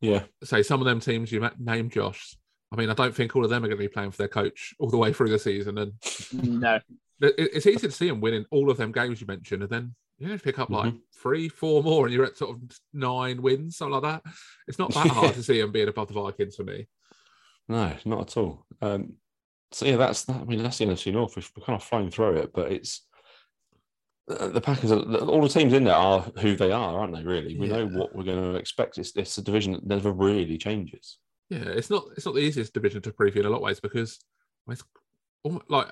Yeah. 0.00 0.24
say 0.44 0.62
some 0.62 0.80
of 0.80 0.86
them 0.86 1.00
teams 1.00 1.30
you 1.32 1.40
ma- 1.40 1.50
named, 1.58 1.92
Josh. 1.92 2.36
I 2.72 2.76
mean, 2.76 2.90
I 2.90 2.94
don't 2.94 3.14
think 3.14 3.34
all 3.34 3.44
of 3.44 3.50
them 3.50 3.64
are 3.64 3.68
going 3.68 3.78
to 3.78 3.84
be 3.84 3.88
playing 3.88 4.10
for 4.10 4.18
their 4.18 4.28
coach 4.28 4.74
all 4.78 4.90
the 4.90 4.98
way 4.98 5.12
through 5.12 5.30
the 5.30 5.38
season, 5.38 5.78
and 5.78 5.92
no. 6.32 6.74
it- 7.20 7.34
it's 7.38 7.66
easy 7.66 7.86
to 7.86 7.90
see 7.90 8.08
them 8.08 8.20
winning 8.20 8.44
all 8.50 8.70
of 8.70 8.76
them 8.76 8.92
games 8.92 9.20
you 9.20 9.26
mentioned, 9.26 9.62
and 9.62 9.70
then 9.72 9.94
you 10.18 10.38
pick 10.38 10.58
up 10.58 10.70
like 10.70 10.94
three, 11.22 11.48
four 11.48 11.82
more, 11.82 12.06
and 12.06 12.14
you're 12.14 12.24
at 12.24 12.36
sort 12.36 12.56
of 12.56 12.62
nine 12.92 13.40
wins, 13.40 13.76
something 13.76 14.00
like 14.00 14.02
that. 14.02 14.32
It's 14.66 14.78
not 14.78 14.92
that 14.94 15.06
hard 15.06 15.34
to 15.34 15.42
see 15.44 15.60
them 15.60 15.72
being 15.72 15.88
above 15.88 16.08
the 16.08 16.14
Vikings 16.14 16.56
for 16.56 16.64
me. 16.64 16.88
No, 17.68 17.94
not 18.04 18.22
at 18.22 18.36
all. 18.36 18.66
Um, 18.80 19.14
so 19.70 19.86
yeah, 19.86 19.96
that's 19.96 20.24
that. 20.24 20.40
I 20.40 20.44
mean, 20.44 20.62
that's 20.62 20.78
the 20.78 20.86
NFC 20.86 21.12
North. 21.12 21.36
We're 21.36 21.64
kind 21.64 21.76
of 21.76 21.84
flying 21.86 22.10
through 22.10 22.38
it, 22.38 22.52
but 22.52 22.72
it's 22.72 23.06
uh, 24.28 24.48
the 24.48 24.60
Packers. 24.60 24.90
Are, 24.90 25.00
all 25.00 25.42
the 25.42 25.48
teams 25.48 25.72
in 25.72 25.84
there 25.84 25.94
are 25.94 26.20
who 26.40 26.56
they 26.56 26.72
are, 26.72 26.98
aren't 26.98 27.14
they? 27.14 27.22
Really, 27.22 27.58
we 27.58 27.68
know 27.68 27.86
what 27.86 28.14
we're 28.14 28.24
going 28.24 28.42
to 28.42 28.58
expect. 28.58 28.98
It's 28.98 29.14
it's 29.16 29.38
a 29.38 29.42
division 29.42 29.74
that 29.74 29.86
never 29.86 30.10
really 30.10 30.58
changes. 30.58 31.18
Yeah, 31.50 31.64
it's 31.64 31.90
not 31.90 32.04
it's 32.16 32.26
not 32.26 32.34
the 32.34 32.40
easiest 32.40 32.74
division 32.74 33.02
to 33.02 33.12
preview 33.12 33.36
in 33.36 33.46
a 33.46 33.50
lot 33.50 33.58
of 33.58 33.62
ways 33.62 33.80
because 33.80 34.18
it's 34.68 34.82
almo- 35.44 35.62
like 35.68 35.86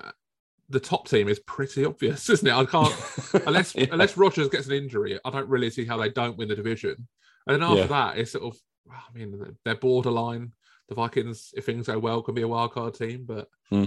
the 0.69 0.79
top 0.79 1.07
team 1.07 1.27
is 1.29 1.39
pretty 1.39 1.85
obvious, 1.85 2.29
isn't 2.35 2.47
it? 2.47 2.53
I 2.53 2.65
can't 2.65 2.93
unless 3.47 3.75
Yeah. 3.75 3.87
unless 3.91 4.17
Rodgers 4.17 4.49
gets 4.49 4.67
an 4.67 4.73
injury, 4.73 5.19
I 5.23 5.29
don't 5.29 5.47
really 5.49 5.69
see 5.69 5.85
how 5.85 5.97
they 5.97 6.09
don't 6.09 6.37
win 6.37 6.47
the 6.49 6.55
division. 6.55 7.07
And 7.47 7.55
then 7.55 7.63
after 7.63 7.81
Yeah. 7.81 7.87
that, 7.87 8.17
it's 8.17 8.31
sort 8.31 8.43
of 8.43 8.59
I 8.91 9.17
mean 9.17 9.55
they're 9.65 9.75
borderline. 9.75 10.51
The 10.89 10.95
Vikings, 10.95 11.53
if 11.55 11.65
things 11.65 11.87
go 11.87 11.99
well, 11.99 12.21
can 12.21 12.33
be 12.35 12.43
a 12.43 12.47
wild 12.47 12.71
card 12.71 12.93
team, 12.95 13.25
but 13.25 13.47
Hmm. 13.69 13.85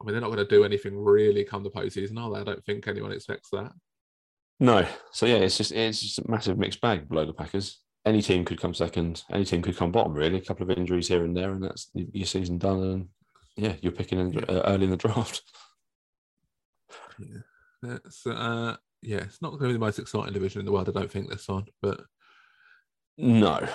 I 0.00 0.04
mean 0.04 0.12
they're 0.12 0.20
not 0.20 0.28
going 0.32 0.38
to 0.38 0.44
do 0.44 0.64
anything 0.64 0.96
really 0.96 1.44
come 1.44 1.62
the 1.62 1.70
postseason, 1.70 2.18
are 2.20 2.30
they? 2.32 2.40
I 2.40 2.44
don't 2.44 2.64
think 2.64 2.86
anyone 2.86 3.12
expects 3.12 3.50
that. 3.50 3.72
No, 4.60 4.86
so 5.12 5.26
yeah, 5.26 5.36
it's 5.36 5.56
just 5.58 5.72
it's 5.72 6.00
just 6.00 6.18
a 6.18 6.30
massive 6.30 6.58
mixed 6.58 6.80
bag 6.80 7.08
below 7.08 7.24
the 7.26 7.32
Packers. 7.32 7.80
Any 8.04 8.22
team 8.22 8.44
could 8.44 8.60
come 8.60 8.72
second. 8.72 9.22
Any 9.32 9.44
team 9.44 9.62
could 9.62 9.76
come 9.76 9.90
bottom. 9.92 10.14
Really, 10.14 10.38
a 10.38 10.40
couple 10.44 10.62
of 10.70 10.76
injuries 10.78 11.08
here 11.08 11.24
and 11.24 11.36
there, 11.36 11.50
and 11.50 11.62
that's 11.62 11.90
your 11.94 12.24
season 12.26 12.56
done. 12.58 12.82
And 12.82 13.08
yeah, 13.56 13.74
you're 13.82 13.90
picking 13.92 14.18
in, 14.20 14.38
uh, 14.44 14.62
early 14.66 14.84
in 14.84 14.90
the 14.90 14.96
draft. 14.96 15.42
It's, 17.82 18.26
uh, 18.26 18.76
yeah, 19.02 19.18
it's 19.18 19.42
not 19.42 19.50
going 19.50 19.62
to 19.62 19.68
be 19.68 19.72
the 19.74 19.78
most 19.78 19.98
exciting 19.98 20.32
division 20.32 20.60
in 20.60 20.66
the 20.66 20.72
world, 20.72 20.88
I 20.88 20.92
don't 20.92 21.10
think, 21.10 21.28
this 21.30 21.46
time. 21.46 21.66
But 21.82 22.02
No. 23.16 23.68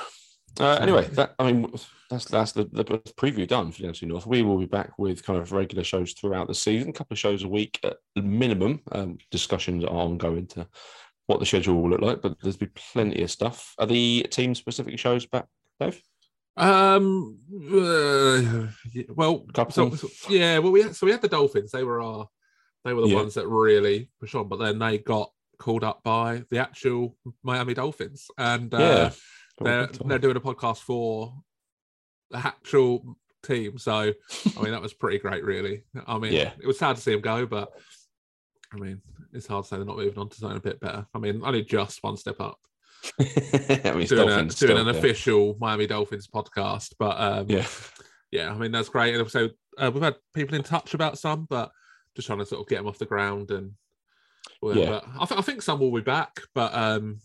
Uh, 0.59 0.77
anyway, 0.81 1.07
that 1.13 1.33
I 1.39 1.49
mean, 1.49 1.71
that's 2.09 2.25
that's 2.25 2.51
the, 2.51 2.65
the 2.65 2.83
preview 2.83 3.47
done 3.47 3.71
for 3.71 3.81
the 3.81 3.87
NFC 3.87 4.03
North. 4.03 4.27
We 4.27 4.41
will 4.41 4.57
be 4.57 4.65
back 4.65 4.99
with 4.99 5.23
kind 5.23 5.39
of 5.39 5.53
regular 5.53 5.83
shows 5.83 6.11
throughout 6.11 6.47
the 6.47 6.53
season, 6.55 6.89
a 6.89 6.93
couple 6.93 7.13
of 7.13 7.19
shows 7.19 7.43
a 7.43 7.47
week 7.47 7.79
at 7.83 7.97
minimum. 8.15 8.81
Um, 8.91 9.17
discussions 9.29 9.85
are 9.85 9.87
ongoing 9.87 10.47
to 10.47 10.67
what 11.27 11.39
the 11.39 11.45
schedule 11.45 11.81
will 11.81 11.89
look 11.89 12.01
like, 12.01 12.21
but 12.21 12.35
there's 12.41 12.57
be 12.57 12.67
plenty 12.93 13.23
of 13.23 13.31
stuff. 13.31 13.73
Are 13.79 13.85
the 13.85 14.27
team 14.29 14.53
specific 14.53 14.99
shows 14.99 15.25
back, 15.25 15.45
Dave? 15.79 16.01
Um. 16.57 17.39
uh, 17.73 18.67
well, 19.15 19.45
so, 19.69 19.95
so- 19.95 20.09
yeah. 20.29 20.57
Well, 20.57 20.73
we 20.73 20.81
had, 20.81 20.95
so 20.97 21.05
we 21.05 21.13
had 21.13 21.21
the 21.21 21.29
Dolphins. 21.29 21.71
They 21.71 21.85
were 21.85 22.01
our, 22.01 22.27
they 22.83 22.93
were 22.93 23.01
the 23.01 23.09
Yeah. 23.09 23.15
ones 23.15 23.33
that 23.35 23.47
really 23.47 24.09
pushed 24.19 24.35
on, 24.35 24.47
but 24.47 24.57
then 24.59 24.79
they 24.79 24.97
got 24.97 25.31
called 25.59 25.83
up 25.83 26.01
by 26.03 26.43
the 26.49 26.57
actual 26.59 27.15
Miami 27.43 27.73
Dolphins, 27.73 28.27
and 28.37 28.73
uh, 28.73 28.77
yeah. 28.79 29.11
they're 29.59 29.87
they're 30.05 30.19
doing 30.19 30.37
a 30.37 30.41
podcast 30.41 30.79
for 30.79 31.33
the 32.31 32.37
actual 32.37 33.17
team. 33.43 33.77
So 33.77 33.91
I 34.57 34.61
mean, 34.61 34.71
that 34.71 34.81
was 34.81 34.93
pretty 34.93 35.19
great, 35.19 35.43
really. 35.43 35.83
I 36.07 36.17
mean, 36.17 36.33
Yeah. 36.33 36.51
it 36.61 36.65
was 36.67 36.79
sad 36.79 36.95
to 36.95 37.01
see 37.01 37.11
them 37.11 37.21
go, 37.21 37.45
but 37.45 37.71
I 38.73 38.77
mean, 38.77 39.01
it's 39.33 39.47
hard 39.47 39.65
to 39.65 39.69
say 39.69 39.75
they're 39.77 39.85
not 39.85 39.97
moving 39.97 40.17
on 40.17 40.29
to 40.29 40.37
something 40.37 40.57
a 40.57 40.61
bit 40.61 40.79
better. 40.79 41.05
I 41.13 41.19
mean, 41.19 41.41
only 41.43 41.63
just 41.63 42.01
one 42.03 42.17
step 42.17 42.39
up. 42.39 42.57
I 43.19 43.93
mean, 43.95 44.07
doing, 44.07 44.29
a, 44.29 44.35
doing 44.35 44.49
still, 44.51 44.77
an 44.77 44.85
yeah. 44.85 44.93
official 44.93 45.57
Miami 45.59 45.87
Dolphins 45.87 46.27
podcast. 46.27 46.93
But 46.97 47.19
um, 47.19 47.45
Yeah. 47.49 47.65
yeah, 48.31 48.51
I 48.51 48.57
mean 48.57 48.71
that's 48.71 48.89
great. 48.89 49.15
And 49.15 49.29
so 49.29 49.49
uh, 49.77 49.91
we've 49.93 50.03
had 50.03 50.15
people 50.33 50.55
in 50.55 50.63
touch 50.63 50.93
about 50.93 51.17
some, 51.17 51.45
but 51.49 51.71
just 52.15 52.27
trying 52.27 52.39
to 52.39 52.45
sort 52.45 52.61
of 52.61 52.67
get 52.67 52.77
them 52.77 52.87
off 52.87 52.97
the 52.97 53.05
ground 53.05 53.51
and. 53.51 53.71
Yeah. 54.63 55.01
I, 55.19 55.25
th- 55.25 55.39
I 55.39 55.41
think 55.43 55.61
some 55.61 55.79
will 55.79 55.91
be 55.91 56.01
back, 56.01 56.39
but 56.55 56.73
um, 56.73 57.19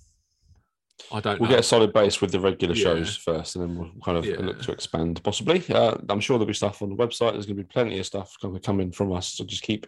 I 1.12 1.20
don't 1.20 1.38
We'll 1.40 1.48
know. 1.48 1.56
get 1.56 1.60
a 1.64 1.68
solid 1.68 1.92
base 1.92 2.20
with 2.20 2.30
the 2.32 2.40
regular 2.40 2.74
Yeah. 2.74 2.84
shows 2.84 3.16
first, 3.16 3.56
and 3.56 3.64
then 3.64 3.78
we'll 3.78 3.90
kind 4.04 4.16
of 4.18 4.24
Yeah. 4.24 4.36
look 4.38 4.60
to 4.62 4.72
expand 4.72 5.22
possibly. 5.22 5.62
Uh, 5.68 5.96
I'm 6.08 6.20
sure 6.20 6.38
there'll 6.38 6.46
be 6.46 6.52
stuff 6.54 6.80
on 6.82 6.90
the 6.90 6.94
website. 6.96 7.32
There's 7.32 7.46
going 7.46 7.56
to 7.58 7.62
be 7.62 7.68
plenty 7.72 7.98
of 7.98 8.06
stuff 8.06 8.34
coming 8.62 8.92
from 8.92 9.12
us. 9.12 9.28
So 9.34 9.44
just 9.44 9.62
keep 9.62 9.86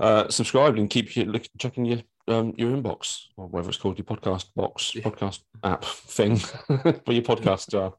uh, 0.00 0.28
subscribed 0.28 0.78
and 0.78 0.88
keep 0.90 1.14
look, 1.16 1.42
checking 1.58 1.84
your 1.86 2.00
um, 2.28 2.52
your 2.58 2.70
inbox 2.70 3.22
or 3.38 3.46
whatever 3.46 3.70
it's 3.70 3.78
called, 3.78 3.98
your 3.98 4.04
podcast 4.04 4.46
box, 4.54 4.94
Yeah. 4.94 5.02
podcast 5.02 5.40
app 5.64 5.84
thing 5.84 6.36
for 6.66 7.12
your 7.12 7.22
podcast. 7.22 7.72
Uh, 7.74 7.90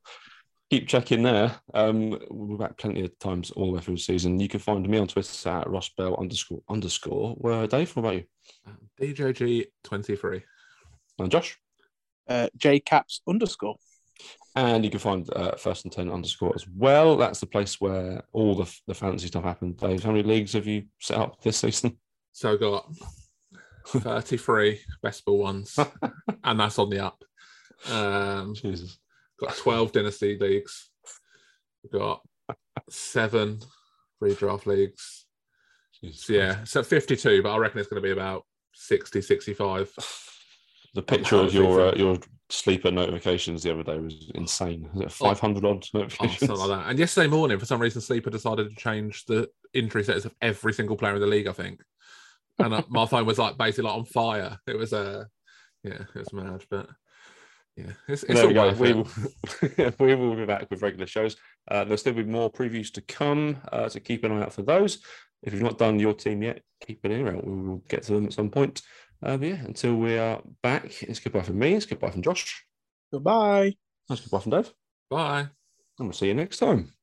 keep 0.69 0.87
checking 0.87 1.23
there. 1.23 1.55
Um, 1.73 2.19
we'll 2.29 2.57
be 2.57 2.63
back 2.63 2.77
plenty 2.77 3.03
of 3.03 3.17
times 3.19 3.51
all 3.51 3.67
the 3.67 3.73
way 3.73 3.81
through 3.81 3.95
the 3.95 4.01
season. 4.01 4.39
You 4.39 4.47
can 4.47 4.59
find 4.59 4.87
me 4.87 4.97
on 4.97 5.07
Twitter 5.07 5.49
at 5.49 5.67
rossbell 5.67 6.19
underscore 6.19 6.61
underscore. 6.69 7.35
Where 7.35 7.67
Dave? 7.67 7.95
What 7.95 8.01
about 8.01 8.15
you? 8.15 8.23
DJG 9.01 9.65
twenty 9.83 10.15
three. 10.15 10.43
And 11.17 11.31
Josh? 11.31 11.57
Uh, 12.27 12.47
JCaps 12.57 13.21
underscore. 13.27 13.75
And 14.55 14.83
you 14.83 14.91
can 14.91 14.99
find 14.99 15.27
uh, 15.35 15.55
first 15.55 15.85
and 15.85 15.91
ten 15.91 16.11
underscore 16.11 16.53
as 16.55 16.65
well. 16.67 17.17
That's 17.17 17.39
the 17.39 17.45
place 17.45 17.81
where 17.81 18.23
all 18.31 18.55
the 18.55 18.71
the 18.87 18.93
fantasy 18.93 19.27
stuff 19.27 19.43
happens. 19.43 19.77
Dave, 19.77 20.03
how 20.03 20.11
many 20.11 20.23
leagues 20.23 20.53
have 20.53 20.67
you 20.67 20.83
set 20.99 21.17
up 21.17 21.41
this 21.41 21.57
season? 21.57 21.97
So 22.31 22.53
I 22.53 22.57
got 22.57 22.91
thirty 23.87 24.37
three 24.37 24.81
best 25.01 25.25
ball 25.25 25.39
ones, 25.39 25.77
and 26.43 26.59
that's 26.59 26.79
on 26.79 26.89
the 26.89 27.05
up. 27.05 27.23
Um, 27.89 28.53
Jesus. 28.53 28.99
Got 29.39 29.55
twelve 29.57 29.91
dynasty 29.91 30.37
leagues. 30.37 30.89
We've 31.83 31.91
got 31.99 32.21
seven 32.89 33.59
redraft 34.23 34.65
leagues. 34.65 35.25
So 36.13 36.33
yeah, 36.33 36.63
so 36.63 36.81
52, 36.81 37.43
but 37.43 37.51
I 37.53 37.57
reckon 37.57 37.79
it's 37.79 37.89
going 37.89 38.01
to 38.01 38.05
be 38.07 38.13
about 38.13 38.45
60, 38.73 39.21
65. 39.21 39.91
The 40.95 41.01
picture 41.01 41.35
of 41.35 41.53
your 41.53 41.87
uh, 41.89 41.95
your 41.95 42.17
sleeper 42.49 42.89
notifications 42.89 43.63
the 43.63 43.73
other 43.73 43.83
day 43.83 43.99
was 43.99 44.31
insane. 44.33 44.89
It 44.95 45.11
500 45.11 45.65
odd 45.65 45.85
Oh, 45.93 45.99
notifications? 45.99 46.39
something 46.39 46.57
like 46.67 46.79
that. 46.79 46.89
And 46.89 46.97
yesterday 46.97 47.27
morning, 47.27 47.59
for 47.59 47.65
some 47.65 47.81
reason, 47.81 48.01
Sleeper 48.01 48.29
decided 48.29 48.69
to 48.69 48.75
change 48.75 49.25
the 49.25 49.49
injury 49.73 50.03
status 50.03 50.25
of 50.25 50.33
every 50.41 50.73
single 50.73 50.95
player 50.97 51.15
in 51.15 51.21
the 51.21 51.27
league. 51.27 51.47
I 51.47 51.53
think, 51.53 51.83
and 52.57 52.73
uh, 52.73 52.81
my 52.89 53.05
phone 53.05 53.25
was 53.25 53.37
like 53.37 53.57
basically 53.57 53.89
like 53.89 53.97
on 53.97 54.05
fire. 54.05 54.57
It 54.67 54.77
was 54.77 54.93
uh, 54.93 55.25
yeah, 55.83 56.03
it 56.15 56.15
was 56.15 56.33
mad, 56.33 56.63
but 56.71 56.89
yeah, 57.79 57.93
it's, 58.07 58.23
it's 58.23 58.33
there 58.33 58.47
we 58.47 58.53
go. 58.53 58.71
We 58.73 58.93
will, 58.93 59.07
we 59.99 60.15
will 60.15 60.35
be 60.35 60.45
back 60.45 60.69
with 60.69 60.81
regular 60.81 61.07
shows. 61.07 61.35
Uh, 61.69 61.83
there'll 61.83 61.97
still 61.97 62.13
be 62.13 62.23
more 62.23 62.51
previews 62.51 62.91
to 62.93 63.01
come, 63.01 63.57
uh, 63.71 63.89
so 63.89 63.99
keep 63.99 64.23
an 64.23 64.31
eye 64.31 64.43
out 64.43 64.53
for 64.53 64.63
those. 64.63 64.99
If 65.43 65.53
you've 65.53 65.61
not 65.61 65.77
done 65.77 65.99
your 65.99 66.13
team 66.13 66.43
yet, 66.43 66.61
keep 66.85 67.03
an 67.05 67.11
ear 67.11 67.35
out. 67.35 67.45
We 67.45 67.61
will 67.61 67.83
get 67.87 68.03
to 68.03 68.13
them 68.13 68.25
at 68.25 68.33
some 68.33 68.49
point. 68.49 68.81
Uh, 69.23 69.37
but 69.37 69.47
yeah, 69.47 69.63
until 69.63 69.95
we 69.95 70.17
are 70.17 70.41
back, 70.61 71.03
it's 71.03 71.19
goodbye 71.19 71.41
from 71.41 71.59
me. 71.59 71.73
It's 71.73 71.85
goodbye 71.85 72.11
from 72.11 72.21
Josh. 72.21 72.65
Goodbye. 73.11 73.75
That's 74.07 74.21
goodbye 74.21 74.39
from 74.39 74.51
Dave. 74.51 74.73
Bye. 75.09 75.47
And 75.97 76.07
we'll 76.07 76.13
see 76.13 76.27
you 76.27 76.33
next 76.33 76.57
time. 76.57 76.93